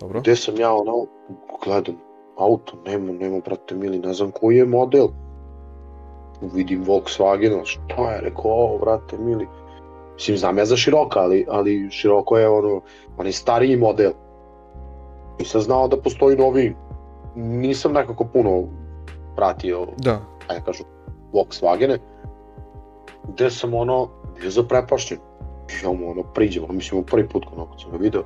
[0.00, 0.20] dobro?
[0.20, 1.06] Gde sam ja ono,
[1.64, 1.96] gledam,
[2.38, 5.08] auto, nema, nema, brate mili, ne znam koji je model.
[6.40, 9.46] Vidim Volkswagen, šta je, rekao, ovo, brate mili.
[10.14, 12.80] Mislim, znam ja za široka, ali, ali široko je ono,
[13.18, 14.10] on je stariji model.
[15.38, 16.76] Nisam znao da postoji novi,
[17.36, 18.62] nisam nekako puno
[19.36, 20.20] pratio, Da.
[20.48, 20.84] ajde kažu,
[21.32, 21.98] Volkswagene,
[23.28, 24.08] gde sam ono,
[24.40, 25.18] bio zaprepašćen.
[25.84, 28.22] Ja mu ono, priđem, ono, mislim, u prvi put ono, kad sam ga video,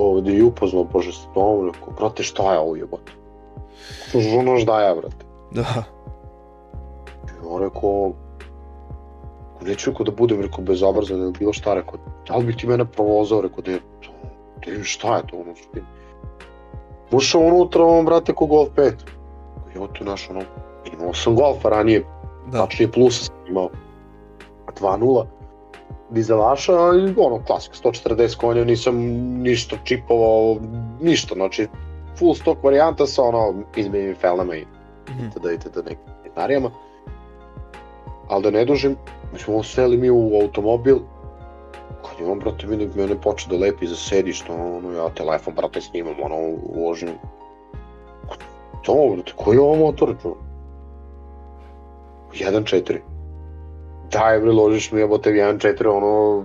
[0.00, 3.12] ovde i upoznao, bože, s tom, rekao, brate, šta je ovo jebote?
[4.38, 5.24] Ono šta je, brate?
[5.50, 5.82] Da.
[7.26, 8.12] I on rekao,
[9.62, 11.94] neću rekao da budem, rekao, bezobrazan ili bilo šta, rekao,
[12.28, 13.80] da li bi ti mene provozao, rekao, da je,
[14.66, 15.86] da je, šta je to, ono, suštini?
[17.12, 18.92] Ušao unutra, on, brate, ko Golf 5.
[19.74, 20.40] I on tu naš, ono,
[20.92, 22.04] imao sam Golfa ranije,
[22.52, 22.58] Da.
[22.58, 23.68] tačnije plusa sam imao
[24.80, 25.24] 2.0
[26.10, 28.96] dizelaša, i ono, klasika, 140 konja, nisam
[29.42, 30.56] ništa čipovao,
[31.00, 31.68] ništa, znači,
[32.18, 34.64] full stock varijanta sa ono, izmenjenim felnama i
[35.10, 35.26] Mhm.
[35.26, 35.44] itd.
[35.54, 35.76] itd.
[35.76, 36.70] nekim detarijama.
[38.28, 38.96] Ali da ne dužim,
[39.32, 40.98] mi smo seli mi u automobil,
[42.02, 46.14] kad on, brate, mene, mene počeo da lepi za sedište, ono, ja telefon, brate, snimam,
[46.22, 46.36] ono,
[46.74, 47.08] uložim.
[48.82, 50.36] To, brate, koji je ovo motor, čuo?
[52.32, 52.98] 1.4.
[54.12, 56.44] Daj, bre, ložiš mi, jebote, 1.4, ono,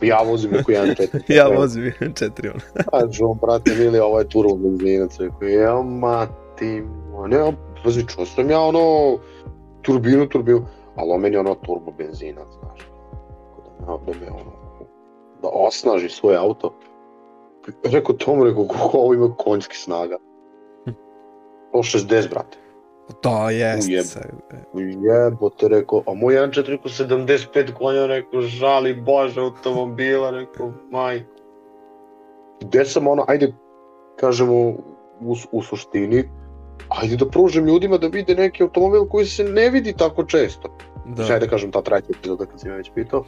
[0.00, 1.20] ja vozim neku 1.4.
[1.36, 2.60] Ja vozim 1.4 on.
[2.90, 5.18] Kaže on, brate, mili, ovo je turbo benzinac.
[5.20, 6.82] Rekao, ja, mati,
[7.28, 7.52] ne,
[7.84, 9.18] pazi, čuo sam ja, ono,
[9.82, 12.88] turbinu, turbinu, ali on meni ono turbo benzinac, znaš.
[13.80, 14.52] Da da me, ono,
[15.42, 16.74] da osnaži svoj auto.
[17.84, 20.16] Rekao Tom, rekao, ovo ima konjski snaga.
[21.72, 22.65] O 60, brate.
[23.22, 23.88] Da, jest.
[23.88, 24.04] Ujeb.
[24.04, 24.30] se-
[24.74, 31.30] Jebote, rekao, a moj 1.4 rekao 75 konja, rekao, žali Bože automobila, rekao, majko.
[32.60, 33.52] Gde sam ono, ajde,
[34.16, 34.54] kažemo,
[35.20, 36.24] u, u suštini,
[36.88, 40.68] ajde da pružim ljudima da vide neki automobil koji se ne vidi tako često.
[41.06, 41.22] Da.
[41.24, 41.32] Da.
[41.32, 43.24] Ajde da kažem ta treća epizoda kad si me već pitao.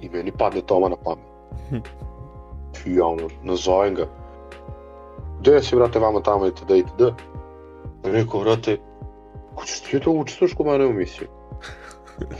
[0.00, 1.24] I, meni padne Toma na pamet.
[1.68, 1.76] Hm.
[2.86, 4.06] I ja ono, nazovem ga.
[5.40, 6.70] Gde si, brate, vama tamo itd.
[6.70, 7.02] itd.
[8.04, 8.78] I rekao, brate,
[9.54, 11.28] hoćeš ti da učestvuješ kod mene u misiji?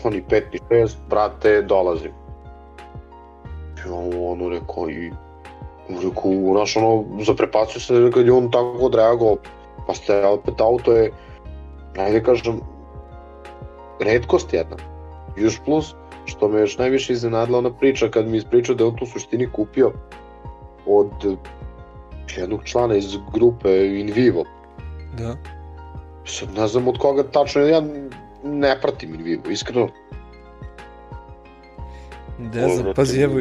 [0.05, 2.13] Oni pet ni šest, brate, dolazim.
[3.87, 5.11] I on ono rekao i
[5.89, 9.37] rekao, znaš ono, zaprepacio se kad je on tako odreagovao,
[9.87, 11.13] pa ste opet auto je,
[11.99, 12.61] ajde kažem,
[14.01, 14.77] redkost jedna.
[15.37, 15.95] Još plus,
[16.25, 19.53] što me još najviše iznenadila ona priča kad mi ispričao da je on tu suštini
[19.53, 19.93] kupio
[20.87, 21.39] od
[22.37, 24.45] jednog člana iz grupe In Vivo.
[25.17, 25.37] Da.
[26.25, 27.83] Sad ne znam od koga tačno, ja
[28.45, 29.89] ne pratim In Vivo, iskreno.
[32.39, 33.41] Ne znam, Ovo, pazi, to- evo,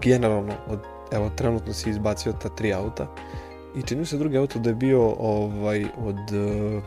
[0.00, 0.80] generalno, od,
[1.12, 3.14] evo, trenutno si izbacio ta tri auta
[3.76, 6.80] i čini mi se drugi auto da je bio ovaj, od, eh,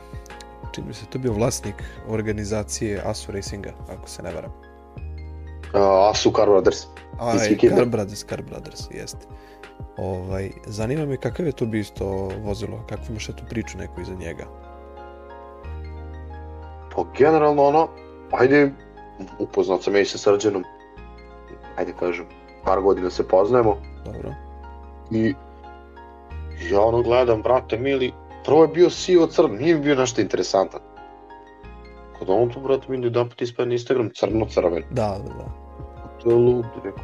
[0.76, 4.52] čini mi se to je bio vlasnik organizacije ASU Racinga, ako se ne varam.
[5.74, 6.78] Uh, Asu Car Brothers.
[7.20, 7.76] A, Iz i Kikinde.
[7.76, 9.28] Car Brothers, Car Brothers, jeste.
[9.98, 14.14] Ovaj, zanima me kakav je to bio isto vozilo, kakvu imaš tu priču neku iza
[14.14, 14.44] njega.
[16.96, 17.88] Pa generalno ono,
[18.32, 18.72] ajde,
[19.40, 20.64] upoznat sam ja i sa Srđanom,
[21.78, 22.26] ajde kažem,
[22.66, 24.34] par godina se poznajemo Dobro.
[25.12, 25.34] i
[26.72, 28.12] ja ono gledam, brate mili,
[28.46, 30.82] prvo je bio sivo crn, nije mi bio nešto interesantan.
[32.20, 34.84] Kod on tu, brate mili, jedan put ispada na Instagram crno-crven.
[34.90, 35.63] Da, da, da.
[36.24, 37.04] To lud, rekao.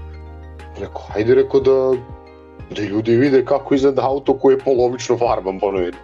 [0.80, 1.94] Rekao, hajde rekao da,
[2.76, 5.98] da ljudi vide kako izgleda auto koji je polovično farban, pa ne vidi.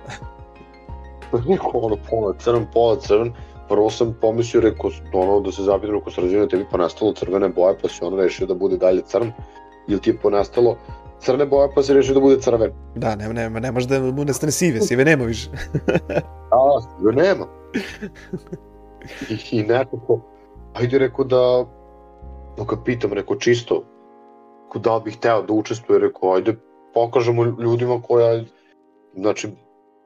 [1.50, 3.32] Rekao, ono, pola crn, pola crn.
[3.70, 7.90] Prvo sam pomislio, rekao, ono, da se zapitam, rekao, srađeno tebi ponestalo crvene boje, pa
[7.90, 9.32] si on rešio da bude dalje crn.
[9.88, 10.78] Ili ti je ponestalo
[11.20, 12.72] crne boje, pa si rešio da bude crven.
[12.96, 15.50] Da, nema, nema, nemaš da mu nestane sive, sive nema više.
[16.52, 17.46] A, jo nema.
[19.30, 20.20] I, I nekako,
[20.74, 21.66] ajde rekao da,
[22.58, 23.84] no ga pitam, rekao čisto,
[24.70, 26.56] ko da li bih hteo da učestvuje, rekao, ajde
[26.94, 28.44] pokažemo ljudima koja,
[29.16, 29.48] znači,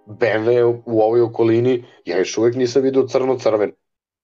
[0.07, 3.71] BMW u ovoj okolini, ja još uvek nisam video crno-crven,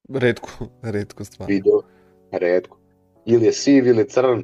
[0.10, 0.50] redko,
[0.82, 1.50] redko stvar.
[1.50, 1.82] video,
[2.32, 2.78] redko.
[3.26, 4.44] Ili je siv, ili je crn,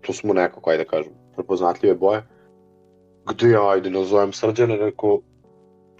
[0.00, 2.22] to smo nekako, ajde da kažem, prepoznatljive boje.
[3.26, 5.20] Gde ja, ajde, nazovem Srđana, rekao,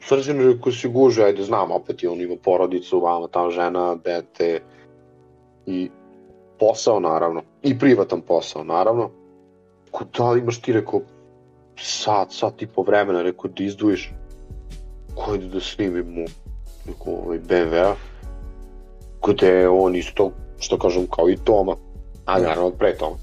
[0.01, 4.61] Srđan rekao si guže, ajde, znam, opet je on ima porodicu, vama tam žena, dete
[5.67, 5.91] i
[6.59, 9.11] posao, naravno, i privatan posao, naravno.
[9.91, 11.01] Ko da li imaš ti, rekao,
[11.79, 14.13] sat, sat i po vremena, rekao, da izdvojiš,
[15.15, 16.27] ko ide da snimimo,
[16.87, 17.95] rekao, ovaj, BMW-a,
[19.27, 21.77] gde je on isto, što kažem, kao i Toma,
[22.25, 22.47] a Da.
[22.49, 23.17] naravno pre Toma.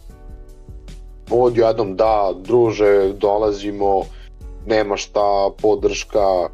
[1.31, 4.01] Odjednom, da, druže, dolazimo,
[4.65, 6.49] nema šta, podrška.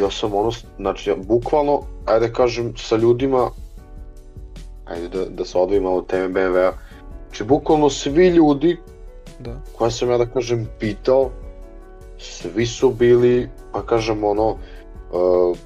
[0.00, 3.50] Ja sam ono, znači, bukvalno, ajde da kažem, sa ljudima,
[4.86, 6.72] ajde da, da se odvojim malo od teme BMW-a,
[7.26, 8.76] znači, bukvalno svi ljudi
[9.38, 9.60] Da.
[9.72, 11.30] koje sam ja da kažem pitao,
[12.18, 15.56] svi su bili, pa kažem ono, uh,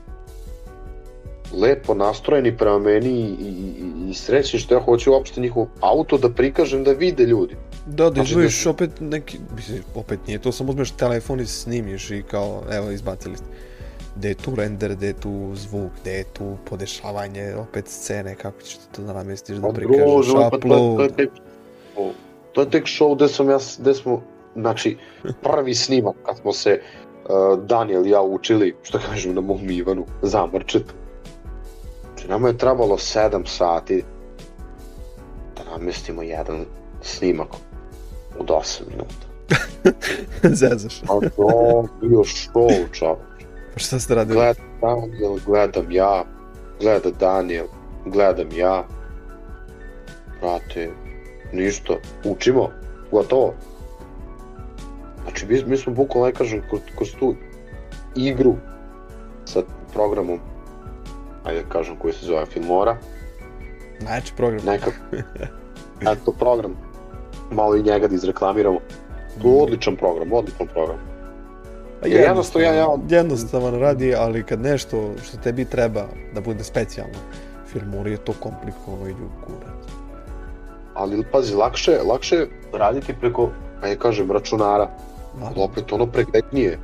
[1.53, 6.31] lepo nastrojeni prema meni i, i, i srećni što ja hoću uopšte njihov auto da
[6.31, 7.57] prikažem da vide ljudi.
[7.87, 11.47] Da, da Znači, izvojiš da- opet neki, mislim, opet nije to, samo uzmeš telefon i
[11.47, 13.47] snimiš i kao, evo, izbacili ste.
[14.17, 18.63] Gde je tu render, gde je tu zvuk, gde je tu podešavanje, opet scene, kako
[18.63, 21.17] ćeš to da namestiš, da Pa prikažeš, druže, pa to, to, je upload.
[21.17, 21.31] tek,
[22.53, 24.23] to je tek show gde sam ja, gde smo,
[24.57, 24.97] znači,
[25.43, 30.07] prvi snimak kad smo se uh, Daniel i ja učili, što kažem na mom Ivanu,
[30.23, 30.85] zamrčet.
[32.03, 34.05] Znači, nama je trebalo 7 sati
[35.57, 36.65] da namestimo jedan
[37.03, 37.49] snimak
[38.39, 39.31] od 8 minuta.
[40.61, 41.03] Zezaš.
[41.03, 41.07] A
[41.37, 43.30] to bio show, čak.
[43.75, 44.35] Pa šta ste radili?
[44.37, 46.25] Gleda Daniel, gledam ja,
[46.81, 47.67] gleda Daniel,
[48.07, 48.85] gledam ja.
[50.41, 50.91] Brate,
[51.53, 51.95] ništa,
[52.25, 52.71] učimo,
[53.11, 53.55] gotovo.
[55.23, 57.35] Znači, mi, mi smo bukvalno, ne kažem, kroz, kroz tu
[58.17, 58.57] igru
[59.45, 59.63] sa
[59.93, 60.39] programom,
[61.45, 62.97] ajde da kažem, koji se zove Filmora,
[64.01, 64.65] Najjači program.
[64.65, 64.97] nekako,
[66.13, 66.77] eto program,
[67.51, 68.79] malo i njega da izreklamiramo.
[69.43, 71.10] To je odličan program, odličan program.
[72.01, 77.19] Pa jednostavno ja- ja- jednostavan radi, ali kad nešto što tebi treba da bude specijalno,
[77.73, 79.15] filmuri je to komplikovano i
[79.47, 79.85] kurac.
[80.95, 83.51] Ali pazi, lakše, lakše raditi preko,
[83.83, 84.89] ajde kažem, računara,
[85.43, 86.79] ali Ali, opet ono preglednije.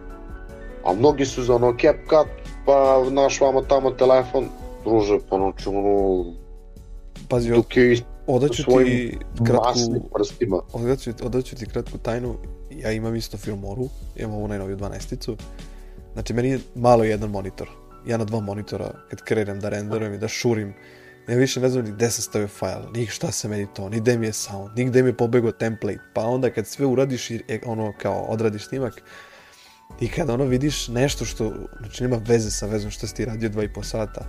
[0.85, 2.29] A mnogi su za ono CapCut,
[2.67, 4.45] pa naš vamo tamo telefon,
[4.85, 6.25] druže, pa znači ono,
[7.29, 7.65] pazi, od,
[8.27, 10.61] odaću ti kratku, prstima.
[10.73, 12.35] odaću, odaću ti kratku tajnu,
[12.83, 15.37] ja imam isto filmoru, imam ovu najnoviju 12-icu,
[16.13, 17.69] znači meni je malo jedan monitor,
[18.07, 20.75] ja na dva monitora kad krenem da renderujem i da šurim,
[21.29, 24.01] ja više ne znam ni gde sam stavio fajl, ni šta se meni to, ni
[24.01, 27.31] gde mi je sound, ni gde mi je pobegao template, pa onda kad sve uradiš
[27.31, 29.03] i e, ono kao odradiš snimak,
[30.01, 33.49] i kada ono vidiš nešto što, znači nema veze sa vezom što si ti radio
[33.49, 34.27] dva i po sata,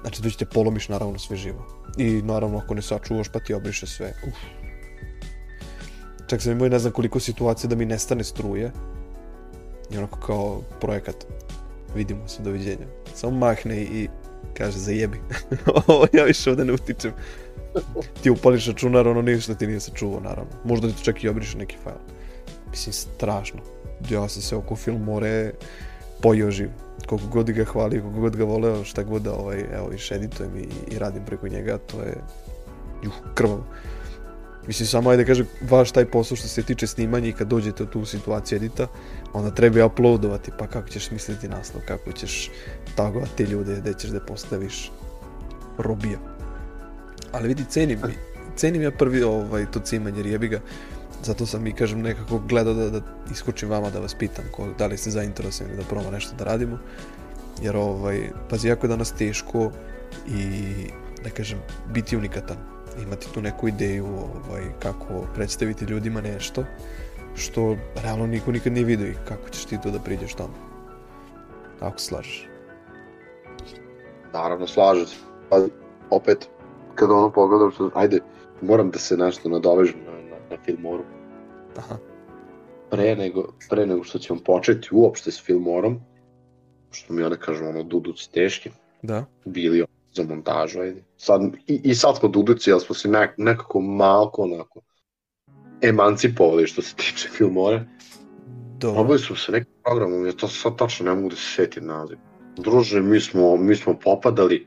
[0.00, 1.66] znači doći te polomiš naravno sve živo.
[1.96, 4.12] I naravno ako ne sačuvaš pa ti obriše sve.
[4.28, 4.57] Uf.
[6.28, 8.72] Čak sam imao i ne znam koliko situacija da mi nestane struje.
[9.90, 11.26] I onako kao projekat.
[11.94, 12.86] Vidimo se, doviđenja.
[13.14, 14.08] Samo mahne i
[14.54, 15.20] kaže zajebi.
[15.86, 17.12] Ovo ja više ovde ne utičem.
[18.22, 20.50] ti upališ računar, ono ništa ti nije sačuvao, naravno.
[20.64, 21.96] Možda ti čak i obriše neki fajl.
[22.70, 23.60] Mislim, strašno.
[24.10, 25.52] Ja sam se oko filmore
[26.22, 26.68] pojeo živ.
[27.06, 30.58] Koliko god ga hvali, koliko god ga voleo, šta god da ovaj, evo, iš editujem
[30.58, 32.14] i, i radim preko njega, to je
[33.02, 33.64] juh, krvavo.
[34.68, 37.86] Mislim, samo ajde kažem, vaš taj posao što se tiče snimanja i kad dođete u
[37.86, 38.86] tu situaciju edita,
[39.32, 42.50] onda treba i uploadovati, pa kako ćeš misliti naslov, kako ćeš
[42.94, 44.92] tagovati ljude, gde ćeš da postaviš
[45.78, 46.18] robija.
[47.32, 48.00] Ali vidi, cenim,
[48.56, 50.60] cenim ja prvi ovaj, to cimanje, jer jebi ga,
[51.24, 53.00] zato sam i kažem nekako gledao da, da
[53.32, 56.78] iskočim vama da vas pitam ko, da li ste zainteresovani da probamo nešto da radimo
[57.62, 59.72] jer ovaj, pazi jako je danas teško
[60.28, 60.72] i
[61.24, 61.58] da kažem
[61.92, 66.64] biti unikatan imati tu neku ideju ovaj, kako predstaviti ljudima nešto
[67.36, 70.54] što realno niko nikad nije vidio i kako ćeš ti to da priđeš tamo.
[71.80, 72.48] Ako slažeš.
[74.32, 75.16] Naravno, slažem se.
[75.50, 75.60] Pa,
[76.10, 76.48] opet,
[76.94, 78.20] kada ono pogledam, što, ajde,
[78.62, 81.04] moram da se nešto nadovežem na, na, na filmoru.
[81.76, 81.96] aha.
[82.90, 86.00] Pre nego, pre nego što ćemo početi uopšte s filmorom,
[86.90, 88.70] što mi ja ne kažem, ono, duduci teški,
[89.02, 89.24] da.
[89.44, 91.04] Bili ono, za montažu, ajde.
[91.16, 94.80] Sad, i, I sad smo duduci, ali smo se nek, nekako malko onako
[95.82, 97.84] emancipovali što se tiče filmora.
[98.78, 101.86] dobro Probali smo se nekim programom, ja to sad tačno ne mogu da se setim
[101.86, 102.18] naziv.
[102.56, 104.66] Druže, mi smo, mi smo popadali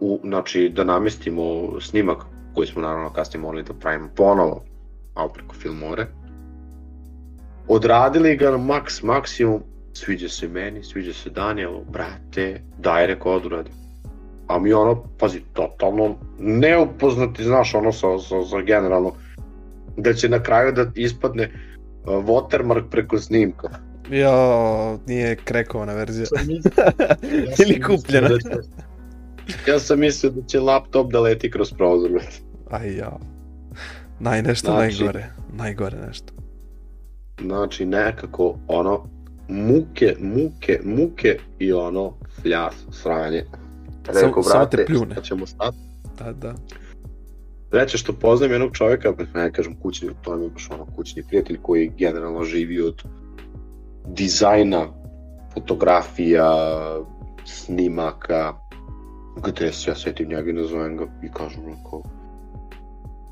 [0.00, 2.18] u, znači, da namestimo snimak
[2.54, 4.64] koji smo naravno kasnije morali da pravimo ponovo,
[5.14, 6.06] malo preko filmore.
[7.68, 9.62] Odradili ga na maks, maksimum,
[9.92, 13.70] sviđa se meni, sviđa se Danielu, brate, daj reko odradi.
[14.46, 19.12] A mi ono, pazi, totalno neupoznati, znaš, ono sa, sa, sa generalno,
[19.96, 21.50] da će na kraju da ispadne
[22.04, 23.68] uh, watermark preko snimka.
[24.10, 24.32] ja
[25.06, 26.26] nije krekovana verzija
[27.60, 28.68] ili kupljena Da će-
[29.68, 32.10] ja sam mislio da će laptop da leti kroz prozor.
[32.70, 33.18] aj ja
[34.20, 36.32] naj nešto Znači- najgore najgore nešto
[37.40, 39.04] Znači nekako ono
[39.48, 43.44] muke, muke, muke i ono fljas, sranje.
[44.14, 45.12] Rekao, te brate, pljune.
[45.14, 45.74] šta ćemo sad?
[46.18, 46.54] da da
[47.72, 51.92] Reće što poznajem jednog čovjeka, ne kažem kućni, to je baš ono kućni prijatelj koji
[51.98, 53.02] generalno živi od
[54.06, 54.86] dizajna,
[55.54, 56.54] fotografija,
[57.44, 58.54] snimaka,
[59.44, 62.02] gde se ja setim njega i nazovem ga i kažem onako,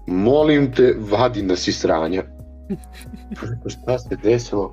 [0.07, 2.22] molim te, vadi nas iz sranja.
[3.51, 4.70] Rekao, šta se desilo?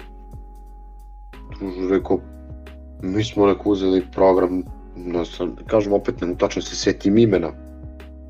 [1.89, 2.19] Rekao,
[3.01, 4.63] mi smo neko uzeli program,
[5.05, 7.51] no, sam, kažem opet, ne tačno se setim imena.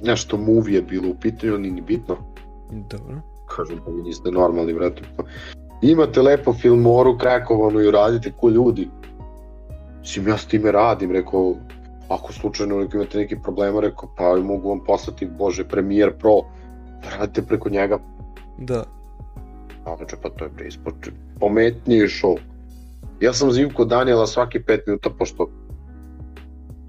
[0.04, 2.18] Nešto movie je bilo u pitanju, ali ni bitno.
[2.72, 3.22] Dobro.
[3.56, 5.04] Kažem, pa vi niste normalni, vrati.
[5.18, 5.24] Pa,
[5.82, 8.90] imate lepo filmoru krekovanu i radite ko ljudi.
[10.00, 11.56] Mislim, ja s time radim, rekao,
[12.10, 16.42] ako slučajno neko imate neki problema, rekao, pa mogu vam poslati, bože, Premiere Pro,
[17.18, 18.00] radite preko njega.
[18.58, 18.84] Da.
[19.86, 22.38] A, znači, pa to je bre ispoče, pometniji show.
[23.22, 25.50] Ja sam zivko Daniela svaki pet minuta, pošto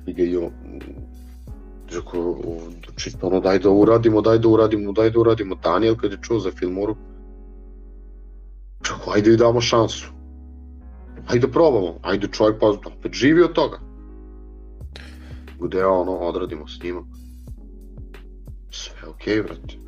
[0.07, 0.51] imam
[1.95, 2.37] rekao,
[2.97, 5.55] čisto ono, daj da uradimo, daj da uradimo, daj da uradimo.
[5.55, 6.97] Daniel kad je čuo za Filmoru,
[8.83, 10.07] čako, ajde i damo šansu.
[11.27, 13.79] Ajde probamo, ajde čovjek pa opet živi od toga.
[15.61, 17.03] Gde ono, odradimo s njima.
[18.71, 19.83] Sve okej, okay, brate.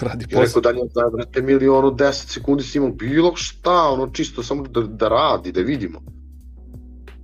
[0.00, 0.62] Radi I rekao posao.
[0.62, 5.08] Daniel, daj brate milionu 10 sekundi s njima, bilo šta, ono čisto samo da, da
[5.08, 6.00] radi, da vidimo.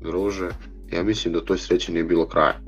[0.01, 0.49] Druže,
[0.93, 2.61] ja mislim da toj sreći nije bilo kraja.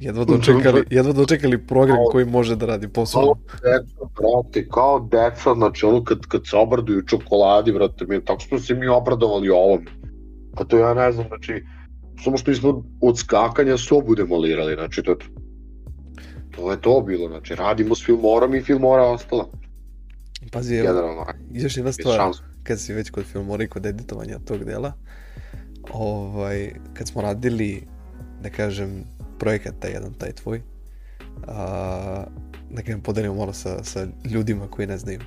[0.00, 3.22] Jedva dočekali, jedva dočekali program koji može da radi posao.
[3.22, 8.40] Kao deca, brate, kao deca, znači ono kad, kad se obraduju čokoladi, brate, mi, tako
[8.40, 9.86] smo se mi obradovali ovom.
[10.56, 11.64] A to ja ne znam, znači,
[12.24, 15.16] samo što nismo od skakanja sobu demolirali, znači to,
[16.56, 19.48] to je to bilo, znači radimo s filmorom i filmora ostala.
[20.52, 22.30] Pazi, evo, još jedna stvar,
[22.62, 24.92] kad si već kod filmora i kod editovanja tog dela,
[25.92, 27.86] ovaj, kad smo radili,
[28.42, 29.04] da kažem,
[29.38, 30.62] projekat taj jedan, taj tvoj,
[31.46, 32.24] a,
[32.70, 35.20] da kažem, podelimo malo sa, sa ljudima koji ne znaju.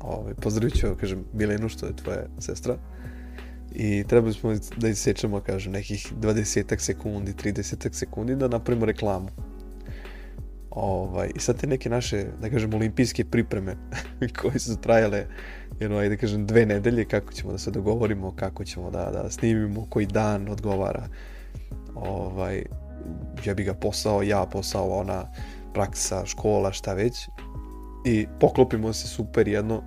[0.00, 2.76] Ovaj, pozdravit ću, kažem, Milenu, što je tvoja sestra,
[3.74, 9.28] i trebali smo da isečemo, kažem, nekih 20 sekundi, 30 sekundi da napravimo reklamu.
[10.76, 13.76] Ovaj, I sad te neke naše, da kažem, olimpijske pripreme
[14.40, 15.26] koje su trajale
[15.80, 19.30] jedno, ajde da kažem, dve nedelje kako ćemo da se dogovorimo, kako ćemo da, da
[19.30, 21.08] snimimo, koji dan odgovara.
[21.94, 22.64] Ovaj,
[23.44, 25.32] ja bi ga posao, ja posao, ona
[25.74, 27.28] praksa, škola, šta već.
[28.04, 29.82] I poklopimo se super jedno.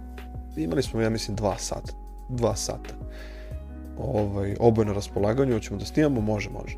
[0.58, 1.94] Imali smo, ja mislim, dva sata.
[2.30, 2.94] Dva sata.
[3.98, 6.78] Ovaj, oboje na raspolaganju, hoćemo da snimamo, može, može.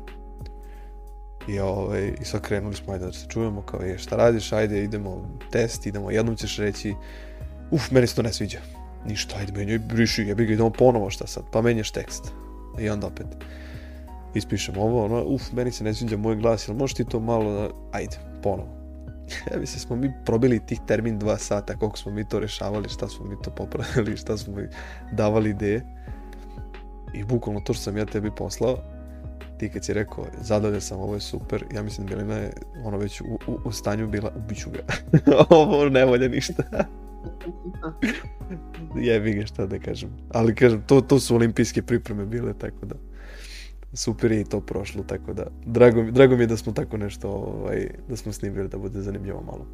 [1.48, 4.84] I, ovaj, I sad krenuli smo, ajde da se čujemo, kao je šta radiš, ajde
[4.84, 6.94] idemo test, idemo, jednom ćeš reći,
[7.70, 8.58] uf, meni se to ne sviđa.
[9.06, 12.32] Ništa, ajde menjaj, briši, jebi ga, idemo ponovo šta sad, pa menjaš tekst.
[12.78, 13.26] I onda opet
[14.34, 17.52] ispišem ovo, ono, uf, meni se ne sviđa moj glas, jel možeš ti to malo,
[17.52, 17.68] da...
[17.92, 18.68] ajde, ponovo.
[19.52, 23.08] Ja mislim, smo mi probili tih termin dva sata, koliko smo mi to rešavali, šta
[23.08, 24.68] smo mi to popravili, šta smo mi
[25.12, 25.82] davali ideje.
[27.14, 28.76] I bukvalno to što sam ja tebi poslao,
[29.62, 32.52] ti kad si rekao, zadovoljan sam, ovo je super, ja mislim da Milena je
[32.84, 34.78] ono već u, u, u stanju bila, ubiću ga.
[35.50, 36.62] ovo ne volja ništa.
[39.08, 40.10] Jebi ga šta da kažem.
[40.32, 42.94] Ali kažem, to, to su olimpijske pripreme bile, tako da
[43.94, 46.96] super je i to prošlo, tako da drago, mi- drago mi je da smo tako
[46.96, 49.66] nešto, ovaj, da smo snimili da bude zanimljivo malo.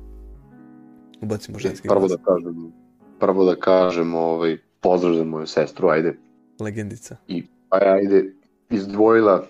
[1.23, 2.11] Ubacimo ženski Prvo glas.
[2.11, 2.73] da kažem,
[3.21, 6.17] prvo da kažem, ovaj, pozdrav za moju sestru, ajde.
[6.61, 7.17] Legendica.
[7.29, 8.35] I ajde,
[8.71, 9.47] izdvojila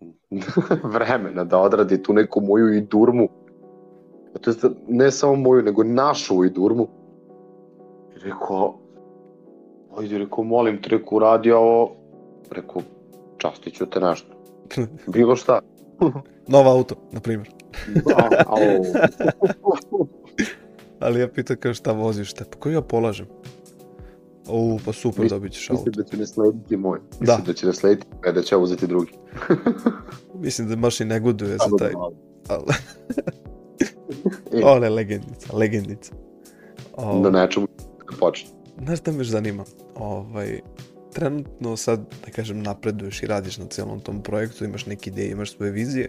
[0.94, 3.28] vremena da odradi tu neku moju idurmu.
[4.40, 6.88] To jest, ne samo moju, nego našu idurmu.
[8.16, 8.78] I rekao,
[9.98, 11.96] ajde, rekao, molim te, rekao, uradi ovo.
[12.50, 12.82] Rekao,
[13.38, 14.36] častit ću te nešto.
[15.14, 15.60] Bilo šta.
[16.48, 17.50] Nova auto, na primjer.
[17.94, 18.28] Da.
[21.00, 23.26] Ali ja pitam kao šta voziš, šta, pa koji ja polažem?
[24.48, 25.82] U, pa super, Mis- dobit ćeš auto.
[25.86, 26.98] Mislim da će ne slediti moj.
[27.20, 27.32] Da.
[27.32, 29.12] Mislim da će ne slediti, a da će ja uzeti drugi.
[30.44, 31.98] Mislim da baš i ne goduje za taj, da
[32.48, 32.64] ali,
[34.52, 34.64] E.
[34.64, 36.14] ole, legendica, legendica.
[36.96, 37.66] O, Na nečemu
[38.10, 38.50] da počne.
[38.84, 39.64] Znaš šta me još zanima?
[39.94, 40.60] Ovaj,
[41.12, 45.56] trenutno sad, da kažem, napreduješ i radiš na celom tom projektu, imaš neke ideje, imaš
[45.56, 46.08] svoje vizije.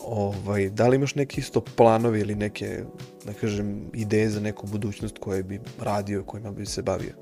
[0.00, 2.84] Ovaj, da li imaš neke isto planovi ili neke,
[3.26, 7.14] da kažem, ideje za neku budućnost koje bi radio, kojima bi se bavio?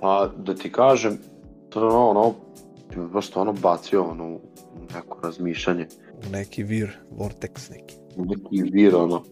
[0.00, 1.18] Pa, da ti kažem,
[1.70, 2.34] to je ono, ono,
[3.08, 4.38] baš stvarno bacio ono,
[4.94, 5.86] neko razmišljanje,
[6.26, 7.94] U neki vir, vortex neki.
[8.16, 9.22] u neki vir, ono.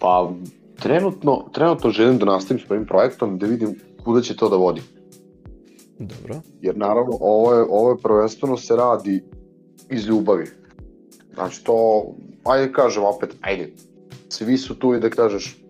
[0.00, 0.32] Pa,
[0.78, 4.80] trenutno, trenutno želim da nastavim s ovim projektom, da vidim kuda će to da vodi.
[5.98, 6.40] Dobro.
[6.60, 9.24] Jer naravno, ovo je, ovo je prvenstveno se radi
[9.90, 10.46] iz ljubavi.
[11.34, 12.06] Znači to,
[12.44, 13.72] ajde kažem opet, ajde,
[14.28, 15.62] svi su tu i da kažeš,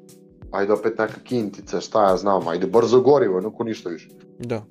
[0.50, 4.08] ajde opet neka kintica, šta ja znam, ajde brzo gorivo, nuko ništa više.
[4.38, 4.64] Da.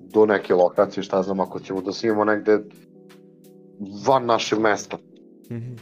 [0.00, 2.60] Do neke lokacije, šta znam, ako ćemo da snimamo negde
[4.06, 4.98] van našeg mesta.
[5.50, 5.72] Mhm.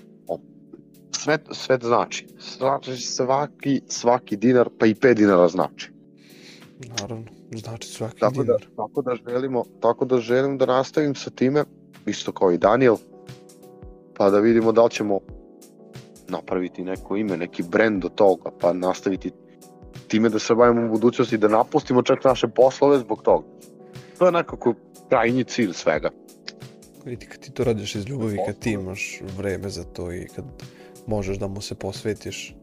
[1.10, 2.26] Sve, sve znači.
[2.58, 5.95] Znači svaki, svaki dinar, pa i 5 dinara znači.
[6.78, 8.66] Naravno, znači svaki Tako da, dinar.
[8.76, 11.64] tako da želimo, tako da želim da nastavim sa time,
[12.06, 12.96] isto kao i Daniel,
[14.16, 15.20] pa da vidimo da li ćemo
[16.28, 19.30] napraviti neko ime, neki brend do toga, pa nastaviti
[20.08, 23.46] time da se bavimo u budućnosti, da napustimo čak naše poslove zbog toga.
[24.18, 24.74] To je nekako
[25.08, 26.10] krajnji cilj svega.
[27.04, 30.44] Vidi, kad ti to radiš iz ljubavi, kad ti imaš vreme za to i kad
[31.06, 32.54] možeš da mu se posvetiš,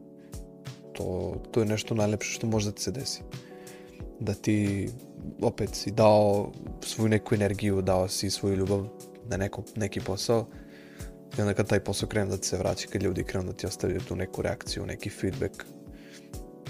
[0.92, 3.22] to, to je nešto najlepše što može da ti se desi.
[4.20, 4.88] Da ti
[5.42, 8.84] opet si dao svoju neku energiju, dao si svoju ljubav
[9.28, 10.46] na neko, neki posao
[11.38, 13.66] i onda kad taj posao krene da ti se vraća, kad ljudi krenu da ti
[13.66, 15.64] ostavljaju tu neku reakciju, neki feedback,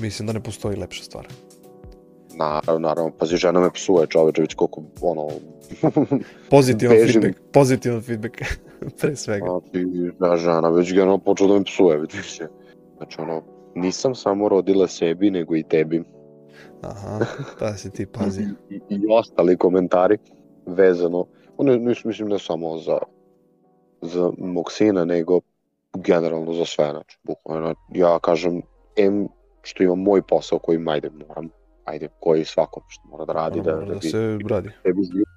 [0.00, 1.26] mislim da ne postoji lepša stvar.
[2.36, 5.28] Naravno, naravno, pazi, žena me psuje čoveče, već koliko, ono,
[6.50, 7.22] Pozitivan Bežim.
[7.22, 8.34] feedback, pozitivan feedback,
[9.00, 9.46] pre svega.
[9.46, 9.86] Znači,
[10.18, 12.48] da, žena već generalno počela da me psuje, vidiš se.
[12.96, 13.42] Znači, ono,
[13.74, 16.02] nisam samo rodila sebi, nego i tebi.
[16.82, 17.18] Aha,
[17.60, 18.42] da si ti pazi.
[18.42, 20.18] I, i, i ostali komentari
[20.66, 22.98] vezano, ono, nis- mislim ne samo za,
[24.02, 25.40] za mog sina, nego
[25.96, 28.62] generalno za sve, znači, bukvalno, ja kažem,
[28.96, 29.28] em
[29.62, 31.48] što imam moj posao koji, ajde, moram,
[31.84, 34.70] ajde, koji svako što mora da radi, da, da, da bi se radi.
[34.82, 35.28] sebi život.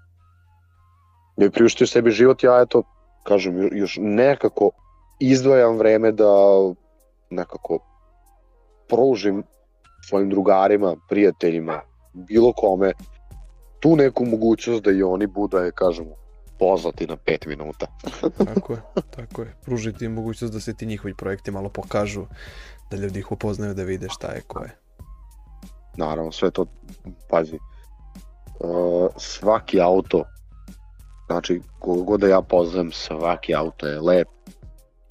[1.37, 2.83] Da bi priuštio sebi život, ja eto,
[3.23, 4.71] kažem, jo- još nekako
[5.19, 6.33] izdvajam vreme da
[7.29, 7.79] nekako
[8.89, 9.43] pružim
[10.09, 11.81] svojim drugarima, prijateljima,
[12.13, 12.93] bilo kome,
[13.79, 16.09] tu neku mogućnost da i oni budu, da kažemo,
[16.59, 17.87] pozvati na 5 minuta.
[18.53, 18.81] Tako je,
[19.15, 19.55] tako je.
[19.65, 22.25] Pružiti im mogućnost da se ti njihovi projekti malo pokažu,
[22.91, 24.77] da ljudi ih upoznaju, da vide šta je ko je.
[25.97, 26.65] Naravno, sve to,
[27.29, 27.59] pazi,
[28.59, 30.23] uh, svaki auto,
[31.27, 34.27] znači, koga god da ja poznajem, svaki auto je lep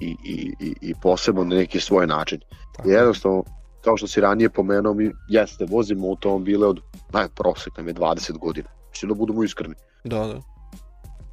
[0.01, 2.41] i, i, i, i poseban na neki svoj način.
[2.77, 2.95] Tako je.
[2.95, 3.45] Jednostavno,
[3.87, 6.81] kao što si ranije pomenuo, mi jeste, vozimo automobile od,
[7.13, 8.69] naj, prosek nam je 20 godina.
[8.91, 9.75] Mislim da budemo iskreni.
[10.05, 10.41] Da, da.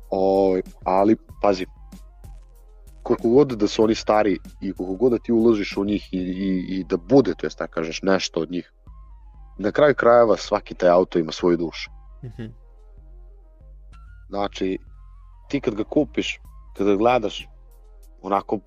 [0.09, 1.65] O, ali, pazi,
[3.03, 6.17] koliko god da su oni stari i koliko god da ti uložiš u njih i,
[6.17, 8.71] i, i da bude, to jest tako kažeš, nešto od njih,
[9.57, 11.91] na kraju krajeva svaki taj auto ima svoju dušu.
[12.23, 12.45] Mhm.
[14.29, 14.77] Znači,
[15.49, 16.39] ti kad ga kupiš,
[16.77, 17.47] kad ga gledaš,
[18.21, 18.59] onako,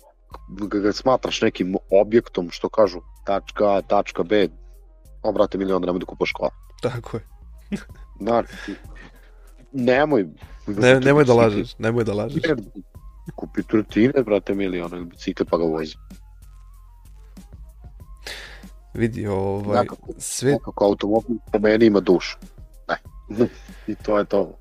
[0.49, 4.47] ga, ga smatraš nekim objektom, što kažu, tačka A, tačka B,
[5.23, 6.51] obrate milion da nemoj da kupaš kola.
[6.81, 7.23] Tako je.
[8.19, 8.75] Znači,
[9.71, 10.27] nemoj.
[10.67, 12.43] Ne, nemoj da lažeš, nemoj da lažeš.
[13.35, 15.95] Kupi trotine, brate, milion ili bicikle pa ga vozi.
[18.93, 22.37] Vidi, ovaj, Nekako, sve, nekako automobil po meni ima dušu.
[22.87, 22.97] Ne.
[23.91, 24.57] I to je to.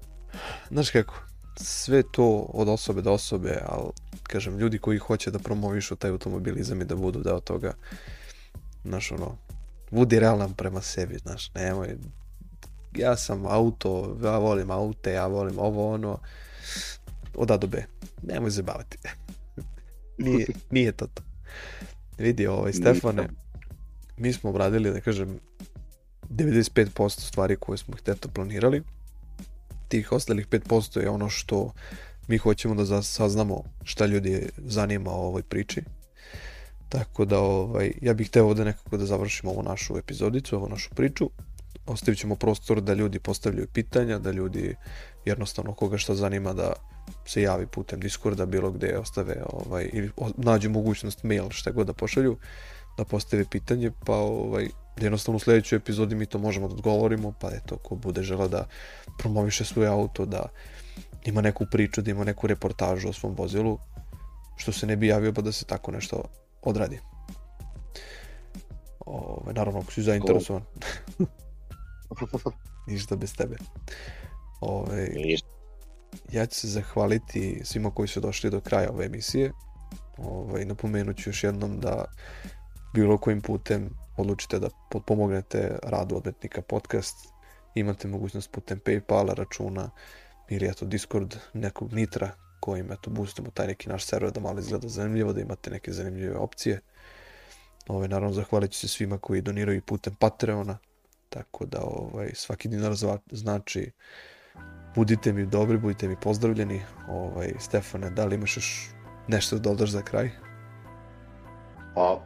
[0.70, 1.14] znaš kako,
[1.56, 3.90] sve to od osobe do osobe, ali,
[4.22, 7.72] kažem, ljudi koji hoće da promovišu taj automobilizam i da budu deo toga,
[8.86, 9.36] znaš, ono,
[9.90, 11.96] budi realan prema sebi, znaš, nemoj,
[12.96, 16.18] ja sam auto, ja volim aute, ja volim ovo, ono,
[17.34, 17.84] od A do B.
[18.22, 18.98] Nemoj zabavati.
[20.18, 21.22] nije, nije to to.
[22.18, 23.28] Vidi, ovaj, Stefane,
[24.16, 25.38] mi smo obradili, da kažem,
[26.30, 28.82] 95% stvari koje smo hteto planirali.
[29.88, 31.72] Tih ostalih 5% je ono što
[32.28, 35.82] mi hoćemo da saznamo šta ljudi zanima o ovoj priči.
[36.88, 40.90] Tako da ovaj, ja bih hteo ovde nekako da završimo ovu našu epizodicu, ovu našu
[40.94, 41.30] priču.
[41.86, 44.74] Ostavit ćemo prostor da ljudi postavljaju pitanja, da ljudi
[45.24, 46.72] jednostavno koga šta zanima da
[47.26, 51.92] se javi putem Discorda, bilo gde ostave ovaj, ili nađu mogućnost mail, šta god da
[51.92, 52.36] pošalju,
[52.98, 54.68] da postave pitanje, pa ovaj,
[55.00, 58.66] jednostavno u sledećoj epizodi mi to možemo da odgovorimo, pa eto, ko bude žela da
[59.18, 60.48] promoviše svoj auto, da
[61.24, 63.78] ima neku priču, da ima neku reportažu o svom vozilu,
[64.56, 66.22] što se ne bi javio, pa da se tako nešto
[66.66, 67.00] odradi.
[69.06, 70.62] Ove, naravno, ako si zainteresovan,
[72.86, 73.56] ništa bez tebe.
[74.60, 75.08] Ove,
[76.32, 79.52] ja ću se zahvaliti svima koji su došli do kraja ove emisije.
[80.16, 82.04] Ovaj, napomenut ću još jednom da
[82.94, 84.68] bilo kojim putem odlučite da
[85.06, 87.16] pomognete radu odmetnika podcast.
[87.74, 89.90] Imate mogućnost putem Paypala, računa
[90.48, 94.88] ili eto Discord nekog nitra kojim eto boostujemo taj neki naš server da malo izgleda
[94.88, 96.80] zanimljivo, da imate neke zanimljive opcije.
[97.88, 100.78] Ovaj, naravno zahvalit ću se svima koji doniraju putem Patreona,
[101.28, 102.92] tako da ovaj, svaki dinar
[103.30, 103.90] znači
[104.94, 106.82] budite mi dobri, budite mi pozdravljeni.
[107.08, 108.96] Ovaj, Stefane, da li imaš još
[109.28, 110.30] Nešto da dodaš za kraj?
[111.94, 112.20] Pa,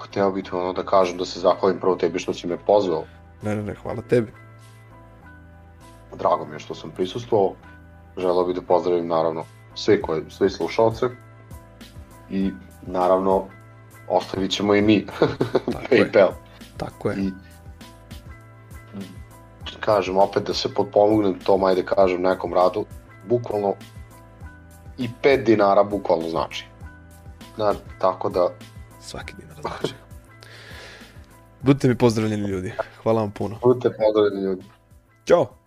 [0.00, 3.04] hteo bih ti ono da kažem da se zahvalim prvo tebi što si me pozvao.
[3.42, 4.32] Ne, ne, ne, hvala tebi.
[6.18, 7.54] Drago mi je što sam prisustvovao.
[8.16, 9.44] Želeo bih da pozdravim naravno
[9.74, 11.06] sve, koje, sve slušalce
[12.30, 12.50] i
[12.86, 13.44] naravno
[14.08, 15.06] ostavit ćemo i mi
[15.72, 16.12] Tako je.
[16.12, 16.30] PayPal.
[16.76, 17.16] Tako je.
[17.18, 17.30] I
[19.80, 22.84] kažem opet da se potpomognem tom, ajde kažem, nekom radu,
[23.28, 23.74] bukvalno
[24.98, 26.66] i 5 dinara bukvalno znači.
[27.54, 28.48] Znači, tako da,
[29.00, 29.94] Svaki dinar znači.
[31.60, 32.72] Budite mi pozdravljeni ljudi.
[33.02, 33.58] Hvala vam puno.
[33.62, 34.64] budite pozdravljeni ljudi.
[35.24, 35.61] Ćao!